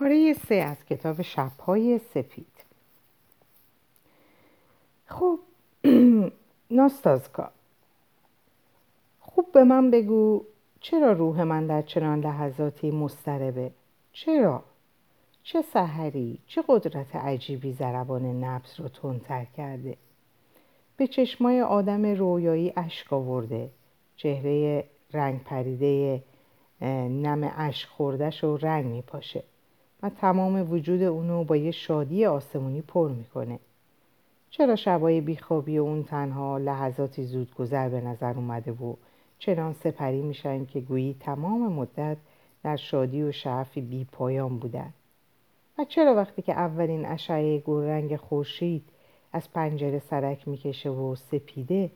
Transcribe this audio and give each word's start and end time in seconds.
پاره 0.00 0.32
سه 0.32 0.54
از 0.54 0.84
کتاب 0.84 1.22
شبهای 1.22 1.98
سپید 1.98 2.64
خب 5.06 5.38
ناستازکا 6.70 7.50
خوب 9.20 9.52
به 9.52 9.64
من 9.64 9.90
بگو 9.90 10.44
چرا 10.80 11.12
روح 11.12 11.42
من 11.42 11.66
در 11.66 11.82
چنان 11.82 12.20
لحظاتی 12.20 12.90
مستربه 12.90 13.70
چرا؟ 14.12 14.62
چه 15.42 15.62
سحری 15.62 16.38
چه 16.46 16.64
قدرت 16.68 17.16
عجیبی 17.16 17.72
زربان 17.72 18.44
نبز 18.44 18.80
رو 18.80 18.88
تندتر 18.88 19.44
کرده؟ 19.44 19.96
به 20.96 21.06
چشمای 21.06 21.60
آدم 21.60 22.06
رویایی 22.06 22.72
اشک 22.76 23.12
آورده. 23.12 23.70
چهره 24.16 24.84
رنگ 25.12 25.44
پریده 25.44 26.22
نم 27.22 27.52
اشک 27.56 27.88
خوردش 27.88 28.44
و 28.44 28.56
رنگ 28.56 28.84
میپاشه. 28.84 29.42
و 30.02 30.10
تمام 30.10 30.72
وجود 30.72 31.02
اونو 31.02 31.44
با 31.44 31.56
یه 31.56 31.70
شادی 31.70 32.26
آسمونی 32.26 32.82
پر 32.82 33.10
می‌کنه. 33.10 33.58
چرا 34.50 34.76
شبای 34.76 35.20
بیخوابی 35.20 35.78
اون 35.78 36.04
تنها 36.04 36.58
لحظاتی 36.58 37.24
زود 37.24 37.54
گذر 37.54 37.88
به 37.88 38.00
نظر 38.00 38.34
اومده 38.34 38.72
و 38.72 38.94
چنان 39.38 39.72
سپری 39.72 40.22
میشن 40.22 40.64
که 40.64 40.80
گویی 40.80 41.16
تمام 41.20 41.72
مدت 41.72 42.16
در 42.62 42.76
شادی 42.76 43.22
و 43.22 43.32
شعفی 43.32 43.80
بی 43.80 44.04
پایان 44.12 44.58
بودن؟ 44.58 44.92
و 45.78 45.84
چرا 45.84 46.14
وقتی 46.14 46.42
که 46.42 46.52
اولین 46.52 47.06
اشعه 47.06 47.62
رنگ 47.66 48.16
خورشید 48.16 48.84
از 49.32 49.52
پنجره 49.52 49.98
سرک 49.98 50.48
می‌کشه 50.48 50.90
و 50.90 51.14
سپیده 51.14 51.90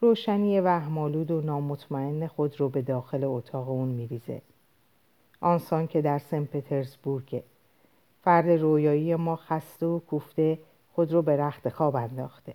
روشنی 0.00 0.60
وهمالود 0.60 1.30
و 1.30 1.40
نامطمئن 1.40 2.26
خود 2.26 2.60
رو 2.60 2.68
به 2.68 2.82
داخل 2.82 3.24
اتاق 3.24 3.68
اون 3.68 3.88
میریزه؟ 3.88 4.42
آنسان 5.40 5.86
که 5.86 6.02
در 6.02 6.18
سن 6.18 6.44
پترزبورگه 6.44 7.42
فرد 8.22 8.48
رویایی 8.48 9.14
ما 9.14 9.36
خسته 9.36 9.86
و 9.86 9.98
کوفته 9.98 10.58
خود 10.92 11.12
رو 11.12 11.22
به 11.22 11.36
رخت 11.36 11.68
خواب 11.68 11.96
انداخته. 11.96 12.54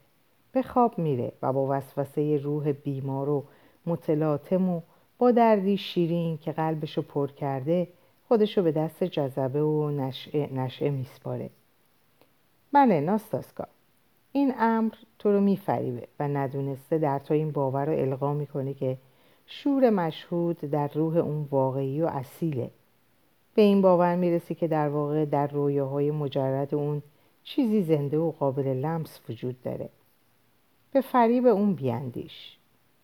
به 0.51 0.61
خواب 0.61 0.97
میره 0.97 1.31
و 1.41 1.53
با 1.53 1.67
وسوسه 1.69 2.37
روح 2.37 2.71
بیمار 2.71 3.29
و 3.29 3.43
متلاطم 3.85 4.69
و 4.69 4.81
با 5.17 5.31
دردی 5.31 5.77
شیرین 5.77 6.37
که 6.37 6.51
قلبشو 6.51 7.01
پر 7.01 7.27
کرده 7.27 7.87
خودشو 8.27 8.63
به 8.63 8.71
دست 8.71 9.03
جذبه 9.03 9.63
و 9.63 9.89
نشعه, 9.89 10.53
نشعه 10.53 10.89
میسپاره. 10.89 11.49
بله 12.73 13.01
ناستاسکا. 13.01 13.67
این 14.31 14.53
امر 14.59 14.93
تو 15.19 15.31
رو 15.31 15.41
میفریبه 15.41 16.07
و 16.19 16.27
ندونسته 16.27 16.97
در 16.97 17.19
تو 17.19 17.33
این 17.33 17.51
باور 17.51 17.85
رو 17.85 17.99
القا 17.99 18.33
می‌کنه 18.33 18.73
که 18.73 18.97
شور 19.45 19.89
مشهود 19.89 20.59
در 20.59 20.87
روح 20.87 21.17
اون 21.17 21.47
واقعی 21.51 22.01
و 22.01 22.05
اصیله. 22.05 22.69
به 23.55 23.61
این 23.61 23.81
باور 23.81 24.15
می‌رسی 24.15 24.55
که 24.55 24.67
در 24.67 24.89
واقع 24.89 25.25
در 25.25 25.47
رویاهای 25.47 26.11
مجرد 26.11 26.75
اون 26.75 27.01
چیزی 27.43 27.83
زنده 27.83 28.17
و 28.17 28.31
قابل 28.31 28.67
لمس 28.67 29.19
وجود 29.29 29.61
داره. 29.63 29.89
به 30.91 31.01
فریب 31.01 31.45
اون 31.45 31.73
بیاندیش. 31.73 32.57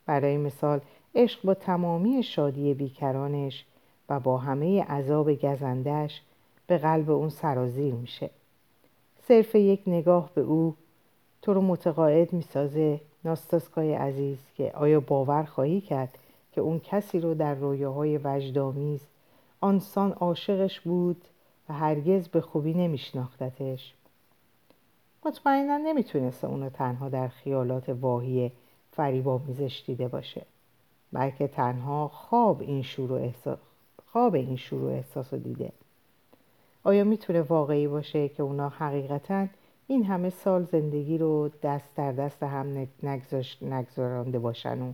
برای 0.05 0.37
مثال 0.37 0.79
عشق 1.15 1.41
با 1.43 1.53
تمامی 1.53 2.23
شادی 2.23 2.73
بیکرانش 2.73 3.65
و 4.09 4.19
با 4.19 4.37
همه 4.37 4.83
عذاب 4.83 5.33
گزندش 5.33 6.21
به 6.67 6.77
قلب 6.77 7.09
اون 7.09 7.29
سرازیر 7.29 7.93
میشه. 7.93 8.29
صرف 9.27 9.55
یک 9.55 9.81
نگاه 9.87 10.29
به 10.35 10.41
او 10.41 10.75
تو 11.41 11.53
رو 11.53 11.61
متقاعد 11.61 12.33
می‌سازه 12.33 13.01
ناستاسکای 13.25 13.93
عزیز 13.93 14.37
که 14.55 14.71
آیا 14.71 14.99
باور 14.99 15.43
خواهی 15.43 15.81
کرد 15.81 16.17
که 16.59 16.63
اون 16.63 16.79
کسی 16.79 17.19
رو 17.19 17.33
در 17.33 17.55
رویاهای 17.55 18.17
وجدامیز 18.23 19.01
آنسان 19.61 20.11
عاشقش 20.11 20.79
بود 20.79 21.25
و 21.69 21.73
هرگز 21.73 22.27
به 22.27 22.41
خوبی 22.41 22.73
نمیشناختتش. 22.73 23.93
مطمئنا 25.25 25.77
نمی‌تونسته 25.77 26.47
اونو 26.47 26.69
تنها 26.69 27.09
در 27.09 27.27
خیالات 27.27 27.89
واهی 27.89 28.51
فریبامیزش 28.91 29.83
دیده 29.85 30.07
باشه 30.07 30.45
بلکه 31.13 31.47
تنها 31.47 32.07
خواب 32.07 32.61
این 32.61 32.81
شروع 32.81 33.21
احساس 33.21 33.57
خواب 34.11 34.35
این 34.35 34.55
شروع 34.55 34.91
احساس 34.91 35.33
رو 35.33 35.39
دیده. 35.39 35.71
آیا 36.83 37.03
می‌تونه 37.03 37.41
واقعی 37.41 37.87
باشه 37.87 38.29
که 38.29 38.43
اونا 38.43 38.69
حقیقتا 38.69 39.47
این 39.87 40.05
همه 40.05 40.29
سال 40.29 40.63
زندگی 40.63 41.17
رو 41.17 41.49
دست 41.63 41.95
در 41.95 42.11
دست 42.11 42.43
هم 42.43 42.87
نگذارانده 43.61 44.39
باشن 44.39 44.81
و 44.81 44.93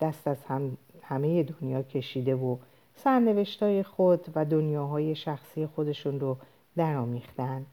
دست 0.00 0.28
از 0.28 0.44
هم 0.48 0.76
همه 1.08 1.42
دنیا 1.42 1.82
کشیده 1.82 2.34
و 2.34 2.56
سرنوشتای 2.94 3.82
خود 3.82 4.26
و 4.34 4.44
دنیاهای 4.44 5.14
شخصی 5.14 5.66
خودشون 5.66 6.20
رو 6.20 6.36
درآمیختن. 6.76 7.66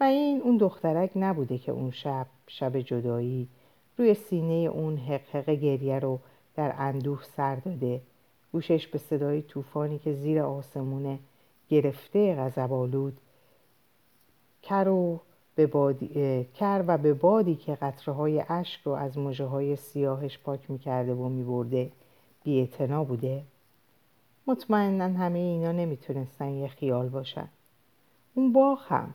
و 0.00 0.04
این 0.04 0.40
اون 0.42 0.56
دخترک 0.56 1.10
نبوده 1.16 1.58
که 1.58 1.72
اون 1.72 1.90
شب 1.90 2.26
شب 2.46 2.80
جدایی 2.80 3.48
روی 3.98 4.14
سینه 4.14 4.54
اون 4.54 4.96
حقحق 4.96 5.50
گریه 5.50 5.98
رو 5.98 6.18
در 6.54 6.74
اندوه 6.78 7.22
سر 7.22 7.56
داده. 7.56 8.00
گوشش 8.52 8.86
به 8.86 8.98
صدای 8.98 9.42
طوفانی 9.42 9.98
که 9.98 10.12
زیر 10.12 10.42
آسمونه 10.42 11.18
گرفته 11.68 12.34
غضبآلود 12.34 13.18
کر 14.62 14.88
و 14.88 15.20
به 15.54 15.66
بادی، 15.66 16.46
کر 16.54 16.84
و 16.86 16.98
به 16.98 17.14
بادی 17.14 17.54
که 17.54 17.74
قطره 17.74 18.14
های 18.14 18.44
اشک 18.48 18.80
رو 18.84 18.92
از 18.92 19.18
مجه 19.18 19.44
های 19.44 19.76
سیاهش 19.76 20.38
پاک 20.38 20.70
می‌کرده 20.70 21.14
و 21.14 21.28
میبرده 21.28 21.90
بی 22.44 22.68
بوده. 23.08 23.42
مطمئنا 24.46 25.04
همه 25.04 25.38
اینا 25.38 25.72
نمی‌تونستن 25.72 26.48
یه 26.48 26.68
خیال 26.68 27.08
باشن. 27.08 27.48
اون 28.34 28.52
باغ 28.52 28.78
هم 28.88 29.14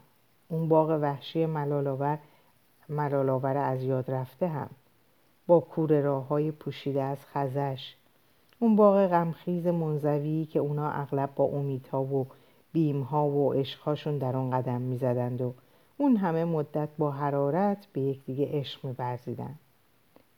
اون 0.49 0.67
باغ 0.67 0.89
وحشی 1.01 1.45
ملالاور 1.45 2.19
ملالاور 2.89 3.57
از 3.57 3.83
یاد 3.83 4.11
رفته 4.11 4.47
هم 4.47 4.69
با 5.47 5.59
کور 5.59 6.01
راه 6.01 6.27
های 6.27 6.51
پوشیده 6.51 7.01
از 7.01 7.17
خزش. 7.25 7.95
اون 8.59 8.75
باغ 8.75 9.07
غمخیز 9.07 9.67
منزوی 9.67 10.45
که 10.45 10.59
اونا 10.59 10.91
اغلب 10.91 11.29
با 11.35 11.43
امیدها 11.43 12.03
و 12.03 12.27
بیمها 12.73 13.27
و 13.27 13.53
عشقهاشون 13.53 14.17
در 14.17 14.35
آن 14.35 14.51
قدم 14.51 14.81
می‌زدند 14.81 15.41
و 15.41 15.53
اون 15.97 16.17
همه 16.17 16.45
مدت 16.45 16.89
با 16.97 17.11
حرارت 17.11 17.87
به 17.93 18.01
یکدیگه 18.01 18.49
عشق 18.51 18.85
میورزیدند 18.85 19.59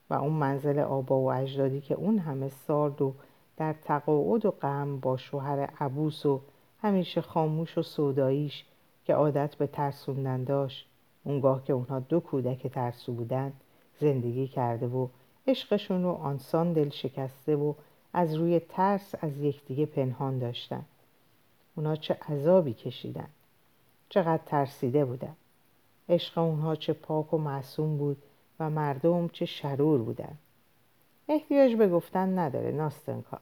و 0.10 0.14
اون 0.14 0.34
منزل 0.34 0.80
آبا 0.80 1.20
و 1.20 1.32
اجدادی 1.32 1.82
که 1.82 1.96
اون 1.96 2.20
همه 2.20 2.50
سال 2.50 3.02
و 3.02 3.14
در 3.58 3.74
تقاعد 3.74 4.46
و 4.46 4.52
غم 4.52 5.00
با 5.00 5.18
شوهر 5.18 5.60
عبوس 5.60 6.26
و 6.26 6.42
همیشه 6.82 7.22
خاموش 7.22 7.78
و 7.78 7.82
سوداییش 7.82 8.66
که 9.06 9.14
عادت 9.14 9.56
به 9.56 9.68
ترسوندن 9.68 10.44
داشت 10.44 10.88
اونگاه 11.24 11.64
که 11.64 11.74
اونها 11.74 12.00
دو 12.00 12.20
کودک 12.20 12.68
ترسو 12.68 13.14
بودن 13.14 13.54
زندگی 14.00 14.48
کرده 14.48 14.88
و 14.88 15.08
عشقشون 15.48 16.04
رو 16.04 16.12
آنسان 16.12 16.74
دل 16.74 16.90
شکسته 16.90 17.56
و 17.56 17.74
از 18.14 18.36
روی 18.36 18.60
ترس 18.60 19.16
از 19.22 19.38
یکدیگه 19.38 19.86
پنهان 19.86 20.40
داشتن. 20.40 20.86
اونا 21.76 21.96
چه 21.96 22.18
عذابی 22.30 22.74
کشیدن. 22.74 23.28
چقدر 24.10 24.44
ترسیده 24.46 25.06
بودن. 25.06 25.36
عشق 26.10 26.38
اونها 26.38 26.76
چه 26.76 26.94
پاک 26.94 27.34
و 27.34 27.38
معصوم 27.38 27.98
بود 27.98 28.18
و 28.60 28.70
مردم 28.70 29.28
چه 29.28 29.46
شرور 29.46 30.02
بودن. 30.02 30.38
احتیاج 31.30 31.76
به 31.76 31.90
گفتن 31.90 32.40
نداره 32.40 32.72
ناستنکا 32.72 33.40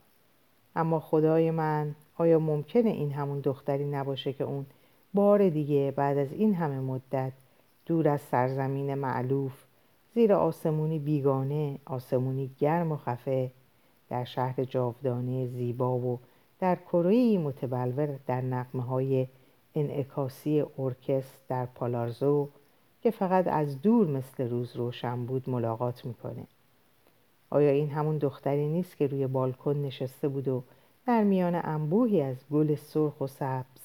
اما 0.76 1.00
خدای 1.00 1.52
من 1.52 1.96
آیا 2.18 2.40
ممکنه 2.40 2.90
این 2.90 3.12
همون 3.12 3.40
دختری 3.40 3.86
نباشه 3.86 4.34
که 4.34 4.44
اون 4.44 4.66
بار 5.14 5.50
دیگه 5.50 5.94
بعد 5.96 6.18
از 6.18 6.34
این 6.34 6.54
همه 6.54 6.80
مدت 6.80 7.34
دور 7.86 8.08
از 8.08 8.22
سرزمین 8.22 8.94
معلوف 8.94 9.64
زیر 10.16 10.34
آسمونی 10.34 11.00
بیگانه 11.00 11.80
آسمونی 11.86 12.52
گرم 12.60 12.92
و 12.92 12.98
خفه 12.98 13.52
در 14.10 14.24
شهر 14.24 14.64
جاودانه 14.64 15.48
زیبا 15.48 15.98
و 15.98 16.20
در 16.60 16.76
کره 16.76 17.38
متبلور 17.38 18.20
در 18.28 18.42
نقمه 18.42 18.84
های 18.84 19.28
انعکاسی 19.76 20.64
ارکست 20.80 21.40
در 21.48 21.66
پالارزو 21.66 22.50
که 23.06 23.12
فقط 23.12 23.48
از 23.48 23.82
دور 23.82 24.08
مثل 24.08 24.50
روز 24.50 24.76
روشن 24.76 25.26
بود 25.26 25.50
ملاقات 25.50 26.06
می‌کنه. 26.06 26.48
آیا 27.50 27.70
این 27.70 27.90
همون 27.90 28.18
دختری 28.18 28.68
نیست 28.68 28.98
که 28.98 29.08
روی 29.08 29.28
بالکن 29.28 29.76
نشسته 29.78 30.28
بود 30.28 30.48
و 30.48 30.64
در 31.08 31.24
میان 31.24 31.56
انبوهی 31.64 32.22
از 32.22 32.36
گل 32.52 32.76
سرخ 32.76 33.22
و 33.22 33.28
سبز؟ 33.28 33.82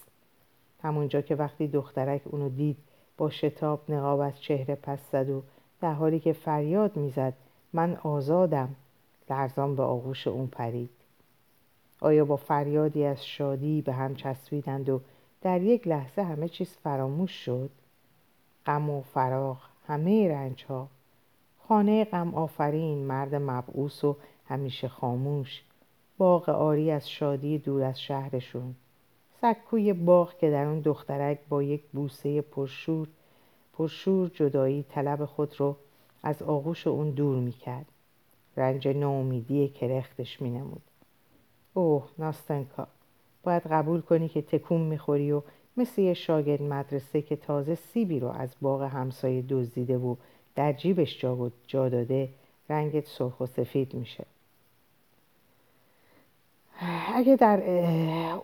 همونجا 0.82 1.20
که 1.20 1.34
وقتی 1.34 1.69
دخترک 1.69 2.22
اونو 2.25 2.49
دید 2.49 2.76
با 3.17 3.31
شتاب 3.31 3.90
نقاب 3.90 4.20
از 4.20 4.40
چهره 4.40 4.75
پس 4.75 5.11
زد 5.12 5.31
و 5.31 5.43
در 5.81 5.93
حالی 5.93 6.20
که 6.20 6.32
فریاد 6.32 6.96
می‌زد 6.96 7.34
من 7.73 7.96
آزادم 7.96 8.75
لرزان 9.31 9.76
به 9.76 9.82
آغوش 9.82 10.26
اون 10.26 10.46
پرید. 10.46 10.90
آیا 12.00 12.25
با 12.25 12.37
فریادی 12.37 13.05
از 13.05 13.26
شادی 13.26 13.82
به 13.82 13.93
هم 13.93 14.14
چسبیدند 14.14 14.88
و 14.88 15.00
در 15.43 15.62
یک 15.62 15.88
لحظه 15.88 16.23
همه 16.23 16.49
چیز 16.49 16.76
فراموش 16.82 17.31
شد؟ 17.31 17.70
غم 18.66 18.90
و 18.90 19.02
فراغ 19.02 19.58
همه 19.86 20.28
رنج 20.28 20.64
ها 20.64 20.88
خانه 21.68 22.04
غم 22.04 22.34
آفرین 22.34 22.98
مرد 22.98 23.34
مبعوس 23.34 24.04
و 24.04 24.16
همیشه 24.48 24.88
خاموش. 24.88 25.62
باغ 26.18 26.48
آری 26.48 26.90
از 26.90 27.10
شادی 27.10 27.58
دور 27.58 27.82
از 27.82 28.00
شهرشون. 28.00 28.74
سکوی 29.40 29.92
باغ 29.92 30.38
که 30.38 30.50
در 30.50 30.64
اون 30.64 30.80
دخترک 30.80 31.38
با 31.48 31.62
یک 31.62 31.82
بوسه 31.92 32.40
پرشور 32.40 33.08
پرشور 33.72 34.28
جدایی 34.28 34.84
طلب 34.88 35.24
خود 35.24 35.60
رو 35.60 35.76
از 36.22 36.42
آغوش 36.42 36.86
اون 36.86 37.10
دور 37.10 37.38
می‌کرد. 37.38 37.86
رنج 38.56 38.88
ناامیدی 38.88 39.68
کرختش 39.68 40.42
مینمود. 40.42 40.82
اوه 41.74 42.08
ناستنکا 42.18 42.86
باید 43.42 43.62
قبول 43.62 44.00
کنی 44.00 44.28
که 44.28 44.42
تکون 44.42 44.80
می‌خوری 44.80 45.32
و 45.32 45.42
مثل 45.80 46.02
یه 46.02 46.14
شاگرد 46.14 46.62
مدرسه 46.62 47.22
که 47.22 47.36
تازه 47.36 47.74
سیبی 47.74 48.20
رو 48.20 48.28
از 48.28 48.54
باغ 48.60 48.82
همسایه 48.82 49.44
دزدیده 49.48 49.98
و 49.98 50.14
در 50.54 50.72
جیبش 50.72 51.20
جا, 51.20 51.50
جا 51.66 51.88
داده 51.88 52.28
رنگت 52.70 53.06
سرخ 53.06 53.40
و 53.40 53.46
سفید 53.46 53.94
میشه. 53.94 54.24
اگه 57.14 57.36
در 57.36 57.62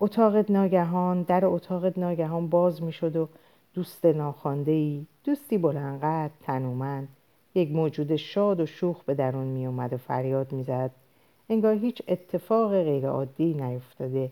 اتاق 0.00 0.50
ناگهان 0.50 1.22
در 1.22 1.46
اتاق 1.46 1.98
ناگهان 1.98 2.48
باز 2.48 2.82
می‌شد 2.82 3.16
و 3.16 3.28
دوست 3.74 4.04
ناخوانده 4.04 4.72
ای 4.72 5.06
دوستی 5.24 5.58
بلنقدر 5.58 6.34
تنومند 6.42 7.08
یک 7.54 7.70
موجود 7.70 8.16
شاد 8.16 8.60
و 8.60 8.66
شوخ 8.66 9.04
به 9.04 9.14
درون 9.14 9.46
می 9.46 9.66
اومد 9.66 9.92
و 9.92 9.96
فریاد 9.96 10.52
می‌زد. 10.52 10.90
انگار 11.48 11.74
هیچ 11.74 12.02
اتفاق 12.08 12.82
غیرعادی 12.82 13.54
نیفتاده. 13.54 14.30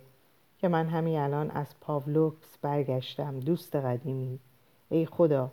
که 0.64 0.68
من 0.68 0.86
همین 0.86 1.18
الان 1.18 1.50
از 1.50 1.66
پاولوکس 1.80 2.58
برگشتم 2.62 3.40
دوست 3.40 3.76
قدیمی. 3.76 4.38
ای 4.88 5.06
خدا 5.06 5.50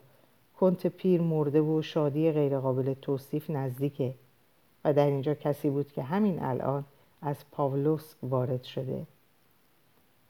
کنت 0.59 0.87
پیر 0.87 1.21
مرده 1.21 1.61
و 1.61 1.81
شادی 1.81 2.31
غیرقابل 2.31 2.93
توصیف 2.93 3.49
نزدیکه. 3.49 4.13
و 4.85 4.93
در 4.93 5.05
اینجا 5.05 5.33
کسی 5.33 5.69
بود 5.69 5.91
که 5.91 6.03
همین 6.03 6.43
الان 6.43 6.85
از 7.21 7.35
پاولوسک 7.51 8.17
وارد 8.23 8.63
شده. 8.63 9.07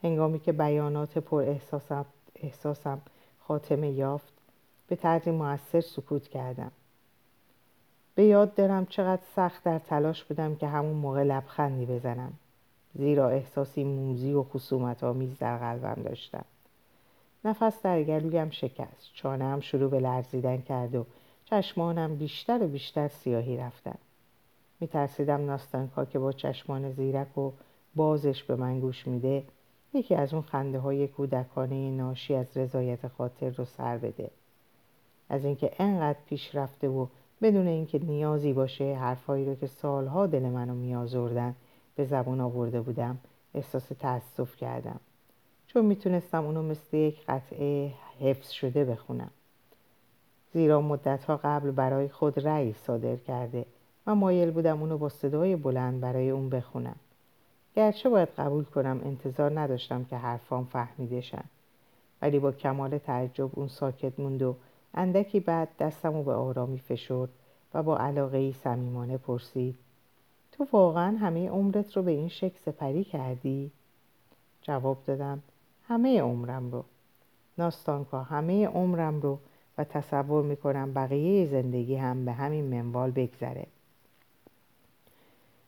هنگامی 0.04 0.39
که 0.39 0.51
بیانات 0.51 1.18
پر 1.18 1.42
احساسم, 1.42 2.06
احساسم 2.36 3.01
خاتمه 3.39 3.92
یافت 3.92 4.33
به 4.88 4.95
طرزی 4.95 5.31
موثر 5.31 5.81
سکوت 5.81 6.28
کردم. 6.28 6.72
به 8.16 8.24
یاد 8.24 8.56
دارم 8.56 8.86
چقدر 8.86 9.22
سخت 9.36 9.63
در 9.63 9.80
تلاش 9.80 10.24
بودم 10.24 10.56
که 10.56 10.68
همون 10.68 10.95
موقع 10.95 11.24
لبخندی 11.24 11.86
بزنم. 11.86 12.33
زیرا 12.96 13.30
احساسی 13.30 13.84
موزی 13.84 14.34
و 14.34 14.44
خصومت 14.44 15.04
آمیز 15.04 15.38
در 15.40 15.58
قلبم 15.58 16.04
داشتم. 16.04 16.46
نفس 17.46 17.82
در 17.82 18.04
گلویم 18.04 18.50
شکست. 18.50 19.12
چانم 19.14 19.60
شروع 19.60 19.90
به 19.90 20.00
لرزیدن 20.00 20.62
کرد 20.62 20.96
و 20.96 21.06
چشمانم 21.46 22.16
بیشتر 22.16 22.64
و 22.64 22.68
بیشتر 22.68 23.08
سیاهی 23.08 23.58
رفتن. 23.58 23.98
میترسیدم 24.80 25.46
ناستانکا 25.46 26.06
که 26.06 26.20
با 26.20 26.32
چشمان 26.32 26.92
زیرک 26.92 27.38
و 27.38 27.52
بازش 27.96 28.44
به 28.44 28.56
من 28.56 28.80
گوش 28.80 29.08
میده 29.08 29.44
یکی 29.94 30.16
از 30.16 30.34
اون 30.34 30.44
خنده 30.44 30.80
های 30.80 31.08
کودکانه 31.08 31.92
ناشی 31.92 32.36
از 32.36 32.58
رضایت 32.58 33.08
خاطر 33.08 33.50
رو 33.50 33.66
سر 33.66 33.98
بده. 33.98 34.30
از 35.30 35.46
اینکه 35.46 35.72
انقدر 35.80 36.20
پیش 36.26 36.56
رفته 36.56 36.90
و 36.90 37.06
بدون 37.42 37.68
اینکه 37.68 38.00
نیازی 38.00 38.54
باشه 38.54 38.96
حرفایی 38.96 39.46
رو 39.46 39.56
که 39.56 39.68
سالها 39.68 40.28
دل 40.28 40.44
منو 40.44 40.74
میازردن 40.74 41.56
به 42.01 42.07
زبون 42.07 42.42
آورده 42.42 42.81
بودم. 42.81 43.18
احساس 43.53 43.88
تأسف 44.00 44.56
کردم. 44.56 45.00
چون 45.68 45.86
می‌تونستم 45.86 46.45
اونو 46.45 46.63
مثل 46.63 46.98
یک 46.98 47.25
قطعه 47.25 47.94
حفظ 48.19 48.50
شده 48.50 48.86
بخونم. 48.86 49.30
زیرا 50.53 50.81
مدتها 50.81 51.39
قبل 51.44 51.71
برای 51.71 52.07
خود 52.07 52.39
رأی 52.39 52.74
صادر 52.74 53.15
کرده 53.15 53.65
و 54.07 54.15
مایل 54.15 54.51
بودم 54.51 54.81
اونو 54.81 54.98
با 54.98 55.09
صدای 55.09 55.56
بلند 55.56 56.01
برای 56.01 56.30
اون 56.30 56.50
بخونم. 56.50 56.95
گرچه 57.75 58.09
باید 58.09 58.30
قبول 58.38 58.63
کنم 58.63 59.01
انتظار 59.06 59.59
نداشتم 59.59 60.04
که 60.04 60.18
حرفام 60.18 60.65
فهمیده 60.65 61.21
شن. 61.21 61.45
ولی 62.21 62.39
با 62.39 62.51
کمال 62.51 62.97
تعجب 62.97 63.50
اون 63.54 63.68
ساکت 63.68 64.19
موند 64.19 64.42
و 64.42 64.56
اندکی 64.94 65.39
بعد 65.39 65.69
دستم 65.80 66.24
به 66.24 66.33
آرامی 66.33 66.80
فشرد 66.80 67.30
و 67.74 67.83
با 67.83 67.97
علاقه 67.97 68.38
ای 68.38 68.54
صمیمانه 68.54 69.18
پرسید 69.18 69.75
تو 70.62 70.68
واقعا 70.72 71.18
همه 71.18 71.50
عمرت 71.50 71.98
رو 71.98 72.04
به 72.04 72.12
این 72.12 72.28
شکل 72.28 72.58
سپری 72.66 73.04
کردی؟ 73.04 73.72
جواب 74.62 74.98
دادم 75.06 75.44
همه 75.88 76.22
عمرم 76.22 76.72
رو. 76.72 76.84
ناستانکا 77.58 78.24
همه 78.24 78.68
عمرم 78.68 79.22
رو 79.22 79.40
و 79.78 79.84
تصور 79.84 80.44
می‌کنم 80.44 80.94
بقیه 80.94 81.46
زندگی 81.46 81.96
هم 81.96 82.25
به 82.25 82.31
همین 82.31 82.66
منوال 82.66 83.12
بگذره. 83.12 83.68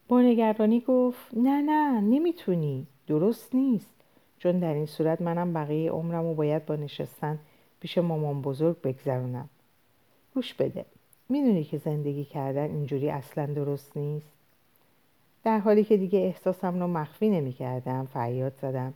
با 0.08 0.22
نگرانی 0.22 0.80
گفت 0.80 1.34
نه 1.34 1.62
نه 1.62 2.02
نمی‌تونی. 2.02 2.88
درست 3.08 3.56
نیست. 3.56 3.96
چون 4.38 4.60
در 4.60 4.74
این 4.74 4.86
صورت 4.86 5.22
منم 5.22 5.54
بقیه 5.54 5.92
عمرم 5.92 6.24
رو 6.24 6.34
باید 6.34 6.66
با 6.66 6.76
نشستن 6.76 7.40
پیش 7.80 7.98
مامان 7.98 8.42
بزرگ 8.42 8.82
بگذرونم. 8.82 9.50
گوش 10.34 10.54
بده. 10.54 10.86
می‌دونی 11.30 11.64
که 11.64 11.78
زندگی 11.78 12.26
کردن 12.26 12.70
اینجوری 12.76 13.10
اصلا 13.10 13.46
درست 13.46 13.98
نیست؟ 13.98 14.43
در 15.44 15.60
حالی 15.60 15.84
که 15.84 15.98
دیگه 15.98 16.20
احساسم 16.20 16.80
رو 16.80 16.88
مخفی 16.88 17.30
نمی 17.30 17.54
کردم 17.54 18.06
فریاد 18.06 18.54
زدم. 18.62 18.94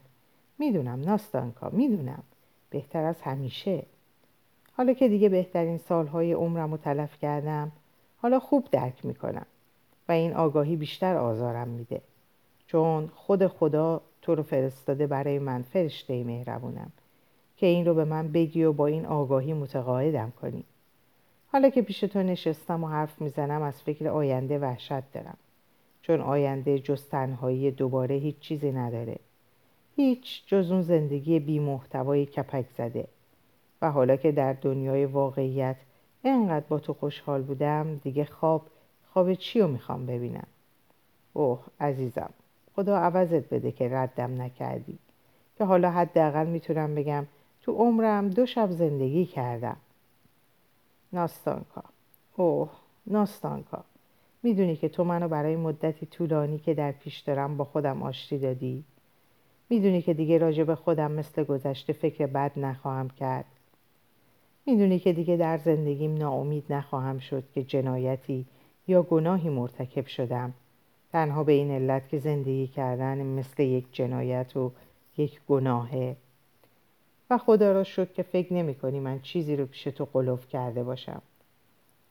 می‌دونم 0.58 1.00
ناستانکا 1.00 1.68
می‌دونم. 1.72 2.22
بهتر 2.70 3.04
از 3.04 3.22
همیشه. 3.22 3.82
حالا 4.72 4.92
که 4.92 5.08
دیگه 5.08 5.28
بهترین 5.28 5.78
سالهای 5.78 6.32
عمرم 6.32 6.70
رو 6.70 6.76
تلف 6.76 7.18
کردم 7.18 7.72
حالا 8.16 8.40
خوب 8.40 8.68
درک 8.70 9.06
می‌کنم 9.06 9.46
و 10.08 10.12
این 10.12 10.34
آگاهی 10.34 10.76
بیشتر 10.76 11.16
آزارم 11.16 11.68
میده. 11.68 12.00
چون 12.66 13.06
خود 13.14 13.46
خدا 13.46 14.00
تو 14.22 14.34
رو 14.34 14.42
فرستاده 14.42 15.06
برای 15.06 15.38
من 15.38 15.62
فرشته 15.62 16.24
مهربونم 16.24 16.92
که 17.56 17.66
این 17.66 17.86
رو 17.86 17.94
به 17.94 18.04
من 18.04 18.32
بگی 18.32 18.64
و 18.64 18.72
با 18.72 18.86
این 18.86 19.06
آگاهی 19.06 19.52
متقاعدم 19.52 20.32
کنی. 20.42 20.64
حالا 21.52 21.68
که 21.68 21.82
پیش 21.82 22.00
تو 22.00 22.22
نشستم 22.22 22.84
و 22.84 22.86
حرف 22.86 23.20
می‌زنم 23.20 23.62
از 23.62 23.82
فکر 23.82 24.08
آینده 24.08 24.58
وحشت 24.58 25.12
دارم. 25.12 25.36
چون 26.08 26.20
آینده 26.20 26.78
جز 26.78 27.08
تنهایی 27.08 27.70
دوباره 27.70 28.14
هیچ 28.14 28.38
چیزی 28.38 28.72
نداره. 28.72 29.18
هیچ 29.96 30.46
جز 30.46 30.70
اون 30.70 30.82
زندگی 30.82 31.38
بی 31.38 31.58
محتوای 31.58 32.26
کپک 32.26 32.66
زده. 32.78 33.08
و 33.82 33.90
حالا 33.90 34.16
که 34.16 34.32
در 34.32 34.52
دنیای 34.52 35.04
واقعیت 35.04 35.76
انقدر 36.24 36.64
با 36.68 36.78
تو 36.78 36.92
خوشحال 36.92 37.42
بودم 37.42 37.96
دیگه 37.96 38.24
خواب 38.24 38.66
خواب 39.12 39.34
چی 39.34 39.60
رو 39.60 39.68
می‌خوام 39.68 40.06
ببینم؟ 40.06 40.46
اوه 41.32 41.60
عزیزم 41.80 42.30
خدا 42.76 42.98
عوضت 42.98 43.48
بده 43.48 43.72
که 43.72 43.88
ردم 43.92 44.42
نکردی. 44.42 44.98
که 45.58 45.64
حالا 45.64 45.90
حداقل 45.90 46.46
می‌تونم 46.46 46.94
بگم 46.94 47.26
تو 47.62 47.72
عمرم 47.72 48.28
دو 48.28 48.46
شب 48.46 48.70
زندگی 48.70 49.26
کردم. 49.26 49.76
ناستانکا. 51.12 51.84
اوه 52.36 52.70
ناستانکا. 53.06 53.84
می‌دونی 54.42 54.76
که 54.76 54.88
تو 54.88 55.04
منو 55.04 55.28
برای 55.28 55.56
مدتی 55.56 56.06
طولانی 56.06 56.58
که 56.58 56.74
در 56.74 56.92
پیش 56.92 57.18
دارم 57.18 57.56
با 57.56 57.64
خودم 57.64 58.02
آشتی 58.02 58.38
دادی؟ 58.38 58.84
می‌دونی 59.70 60.02
که 60.02 60.14
دیگه 60.14 60.38
راجع 60.38 60.64
به 60.64 60.74
خودم 60.74 61.12
مثل 61.12 61.44
گذشته 61.44 61.92
فکر 61.92 62.26
بد 62.26 62.52
نخواهم 62.56 63.08
کرد؟ 63.08 63.44
می‌دونی 64.66 64.98
که 64.98 65.12
دیگه 65.12 65.36
در 65.36 65.58
زندگیم 65.58 66.14
ناامید 66.14 66.72
نخواهم 66.72 67.18
شد 67.18 67.44
که 67.54 67.62
جنایتی 67.62 68.46
یا 68.88 69.02
گناهی 69.02 69.48
مرتکب 69.48 70.06
شدم. 70.06 70.54
تنها 71.12 71.44
به 71.44 71.52
این 71.52 71.70
علت 71.70 72.08
که 72.08 72.18
زندگی 72.18 72.66
کردن 72.66 73.22
مثل 73.22 73.62
یک 73.62 73.86
جنایت 73.92 74.56
و 74.56 74.72
یک 75.16 75.40
گناهه. 75.48 76.16
و 77.30 77.38
خدا 77.38 77.72
را 77.72 77.84
شد 77.84 78.12
که 78.12 78.22
فکر 78.22 78.52
نمی 78.52 78.74
کنی 78.74 79.00
من 79.00 79.20
چیزی 79.20 79.56
رو 79.56 79.66
پیش 79.66 79.82
تو 79.82 80.04
قلوف 80.12 80.48
کرده 80.48 80.84
باشم. 80.84 81.22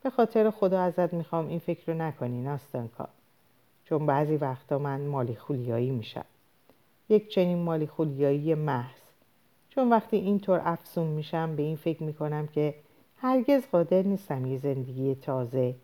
به 0.08 0.12
خاطر 0.12 0.50
خدا 0.50 0.82
ازت 0.82 1.14
می‌خوام 1.14 1.48
این 1.48 1.60
فکر 1.60 1.92
رو 1.92 1.98
نکنی 1.98 2.42
ناستانکا. 2.42 3.10
چون 3.86 4.06
بعضی 4.06 4.36
وقتا 4.36 4.78
من 4.78 5.02
مالی 5.02 5.36
خولیایی 5.36 5.92
میشم. 5.92 6.26
یک 7.10 7.30
چنین 7.30 7.58
مالی 7.58 7.88
خولیایی 7.88 8.56
محض. 8.56 9.00
چون 9.70 9.90
وقتی 9.90 10.18
اینطور 10.18 10.62
افسون 10.64 11.08
میشم 11.08 11.56
به 11.56 11.64
این 11.64 11.76
فکر 11.76 12.04
می‌کنم 12.04 12.48
که 12.48 12.76
هرگز 13.18 13.68
قادر 13.72 14.02
نیستم 14.02 14.46
یه 14.46 14.58
زندگی 14.58 15.16
تازه 15.16 15.76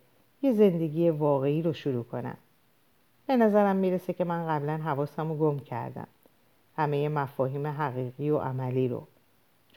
یه 0.41 0.53
زندگی 0.53 1.09
واقعی 1.09 1.61
رو 1.61 1.73
شروع 1.73 2.03
کنم. 2.03 2.37
به 3.27 3.37
نظرم 3.37 3.75
می‌رسه 3.75 4.13
که 4.13 4.23
من 4.23 4.47
قبلا 4.47 4.77
حواسم 4.77 5.29
رو 5.29 5.37
گم 5.37 5.59
کردم. 5.59 6.07
همه 6.77 7.09
مفاهیم 7.09 7.67
حقیقی 7.67 8.29
و 8.29 8.37
عملی 8.37 8.87
رو. 8.87 9.07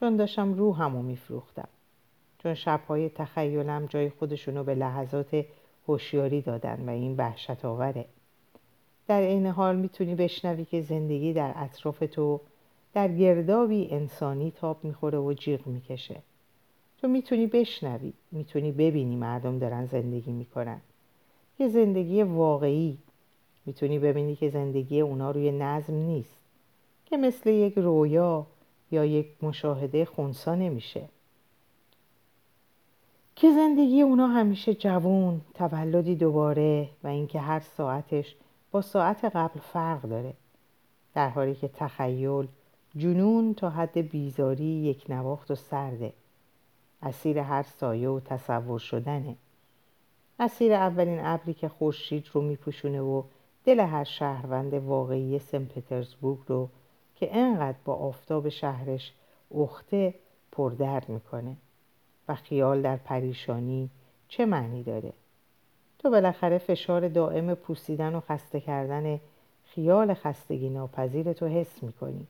چون 0.00 0.17
داشتم 0.17 0.55
روحم 0.55 0.97
رو 0.97 1.03
میفروختم. 1.03 1.69
چون 2.47 2.55
شبهای 2.55 3.09
تخیلم 3.09 3.87
جای 3.87 4.11
خودشونو 4.11 4.65
به 4.65 4.75
لحظات 4.75 5.45
هوشیاری 5.88 6.41
دادن 6.41 6.85
و 6.87 6.91
این 6.91 7.17
وحشت 7.17 7.65
آوره. 7.65 8.05
در 9.09 9.21
این 9.21 9.47
حال 9.47 9.76
می‌تونی 9.76 10.15
بشنوی 10.15 10.65
که 10.65 10.81
زندگی 10.81 11.33
در 11.33 11.53
اطراف 11.57 11.99
تو 11.99 12.41
در 12.95 13.09
گردابی 13.09 13.88
انسانی 13.91 14.50
تاب 14.50 14.85
می‌خوره 14.85 15.19
و 15.19 15.33
جیغ 15.33 15.67
می‌کشه. 15.67 16.17
تو 17.00 17.09
می‌تونی 17.09 17.47
بشنوی 17.47 18.12
می‌تونی 18.33 18.73
ببینی 18.73 19.17
مردم 19.17 19.59
دارن 19.59 19.87
زندگی 19.87 20.33
می‌کنن. 20.33 20.81
یه 21.59 21.69
زندگی 21.69 22.23
واقعی. 22.23 22.99
می‌تونی 23.67 23.99
ببینی 23.99 24.37
که 24.37 24.49
زندگی 24.49 25.00
اونا 25.00 25.31
روی 25.31 25.50
نظم 25.50 25.95
نیست 25.95 26.37
که 27.07 27.17
مثل 27.17 27.50
یک 27.50 27.75
رویا 27.76 28.47
یا 28.91 29.05
یک 29.05 29.26
مشاهده 29.43 30.05
خونسا 30.05 30.55
نمیشه. 30.55 31.09
که 33.37 33.50
زندگی 33.50 34.02
اونا 34.02 34.26
همیشه 34.26 34.75
جوون 34.75 35.40
تولدی 35.55 36.14
دوباره 36.14 36.88
و 37.02 37.09
اینکه 37.09 37.40
هر 37.40 37.61
ساعتش 37.61 38.37
با 38.71 38.83
ساعت 38.83 39.25
قبل 39.25 39.61
فرق 39.61 40.02
داره. 40.02 40.35
در 41.14 41.28
حالی 41.28 41.55
که 41.55 41.69
تخیل 41.69 42.49
جنون 42.97 43.55
تا 43.55 43.71
حد 43.71 43.99
بیزاری 43.99 44.64
یک 44.64 45.05
نواخت 45.09 45.50
و 45.50 45.55
سرده. 45.55 46.12
اسیر 47.02 47.38
هر 47.38 47.62
سایه 47.62 48.09
و 48.09 48.21
تصور 48.21 48.78
شدنه. 48.78 49.37
اسیر 50.40 50.73
اولین 50.73 51.21
ابری 51.23 51.55
که 51.55 51.69
خورشید 51.69 52.26
رو 52.33 52.40
میپوشونه 52.40 53.00
و 53.00 53.23
دل 53.64 53.81
هر 53.81 54.05
شهروند 54.05 54.75
واقعی 54.75 55.38
سن 55.38 55.64
پترزبورگ 55.64 56.38
رو 56.47 56.69
که 57.14 57.37
انقدر 57.37 57.78
با 57.85 57.95
آفتاب 57.95 58.49
شهرش 58.49 59.12
اخته 59.55 60.14
پردرد 60.52 61.09
می‌کنه. 61.09 61.57
و 62.28 62.35
خیال 62.35 62.83
در 62.83 62.97
پریشانی 62.97 63.90
چه 64.28 64.47
معنی 64.47 64.83
داره؟ 64.83 65.12
تو 65.99 66.11
بالاخره 66.11 66.59
فشار 66.59 67.09
دائم 67.09 67.54
پوسیدن 67.54 68.14
و 68.14 68.21
خسته 68.21 68.61
کردن 68.61 69.21
خیال 69.64 70.14
خستگی 70.14 70.68
ناپذیر 70.68 71.33
تو 71.33 71.47
حس 71.47 71.83
می‌کنی. 71.83 72.26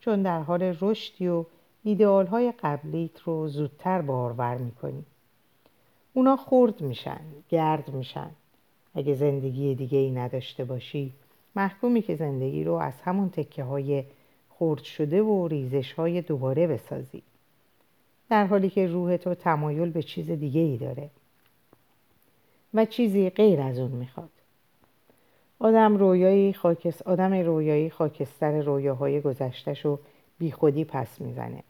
چون 0.00 0.22
در 0.22 0.40
حال 0.40 0.76
رشدی 0.80 1.28
و 1.28 1.44
ایدئال 1.84 2.26
های 2.26 2.52
قبلیت 2.62 3.20
رو 3.20 3.48
زودتر 3.48 4.02
بارور 4.02 4.56
می‌کنی. 4.56 5.04
اونا 6.12 6.36
خرد 6.36 6.80
میشن 6.80 7.20
گرد 7.48 7.94
میشن. 7.94 8.30
اگه 8.94 9.14
زندگی 9.14 9.74
دیگه 9.74 9.98
ای 9.98 10.10
نداشته 10.10 10.64
باشی 10.64 11.12
محکومی 11.56 12.02
که 12.02 12.16
زندگی 12.16 12.64
رو 12.64 12.72
از 12.72 13.00
همون 13.04 13.30
تکه 13.30 13.64
های 13.64 14.04
خرد 14.50 14.82
شده 14.82 15.22
و 15.22 15.48
ریزش 15.48 15.92
های 15.92 16.20
دوباره 16.20 16.66
بسازی. 16.66 17.22
در 18.30 18.46
حالی 18.46 18.70
که 18.70 18.86
روح 18.86 19.16
تو 19.16 19.34
تمایل 19.34 19.90
به 19.90 20.02
چیز 20.02 20.30
دیگه 20.30 20.60
ای 20.60 20.76
داره 20.76 21.10
و 22.74 22.84
چیزی 22.84 23.30
غیر 23.30 23.60
از 23.60 23.78
اون 23.78 23.90
می‌خواد. 23.90 24.30
آدم 25.58 25.96
رویایی 25.96 26.52
خاکس 26.52 27.02
آدم 27.02 27.34
رویایی 27.34 27.90
خاکستر 27.90 28.60
رویاهای 28.60 29.20
گذشتش 29.20 29.84
رو 29.84 29.98
بیخودی 30.38 30.84
پس 30.84 31.20
می‌زنه. 31.20 31.62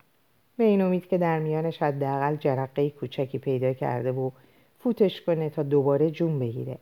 به 0.56 0.64
این 0.64 0.80
امید 0.80 1.06
که 1.06 1.18
در 1.18 1.38
میانش 1.38 1.82
حداقل 1.82 2.36
جرقه 2.36 2.90
کوچکی 2.90 3.38
پیدا 3.38 3.72
کرده 3.72 4.12
و 4.12 4.30
فوتش 4.78 5.22
کنه 5.22 5.50
تا 5.50 5.62
دوباره 5.62 6.10
جون 6.10 6.38
بگیره. 6.38 6.78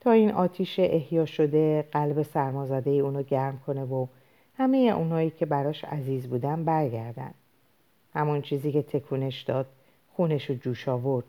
تا 0.00 0.10
این 0.10 0.30
آتیش 0.30 0.78
احیا 0.78 1.26
شده 1.26 1.82
قلب 1.92 2.22
سرمازده 2.22 2.90
اونو 2.90 3.22
گرم 3.22 3.58
کنه 3.66 3.84
و 3.84 4.06
همه 4.56 4.76
اونایی 4.76 5.30
که 5.30 5.46
براش 5.46 5.84
عزیز 5.84 6.28
بودن 6.28 6.64
برگردن. 6.64 7.34
همون 8.14 8.42
چیزی 8.42 8.72
که 8.72 8.82
تکونش 8.82 9.42
داد 9.42 9.66
خونش 10.16 10.50
رو 10.50 10.56
جوش 10.56 10.88
آورد. 10.88 11.24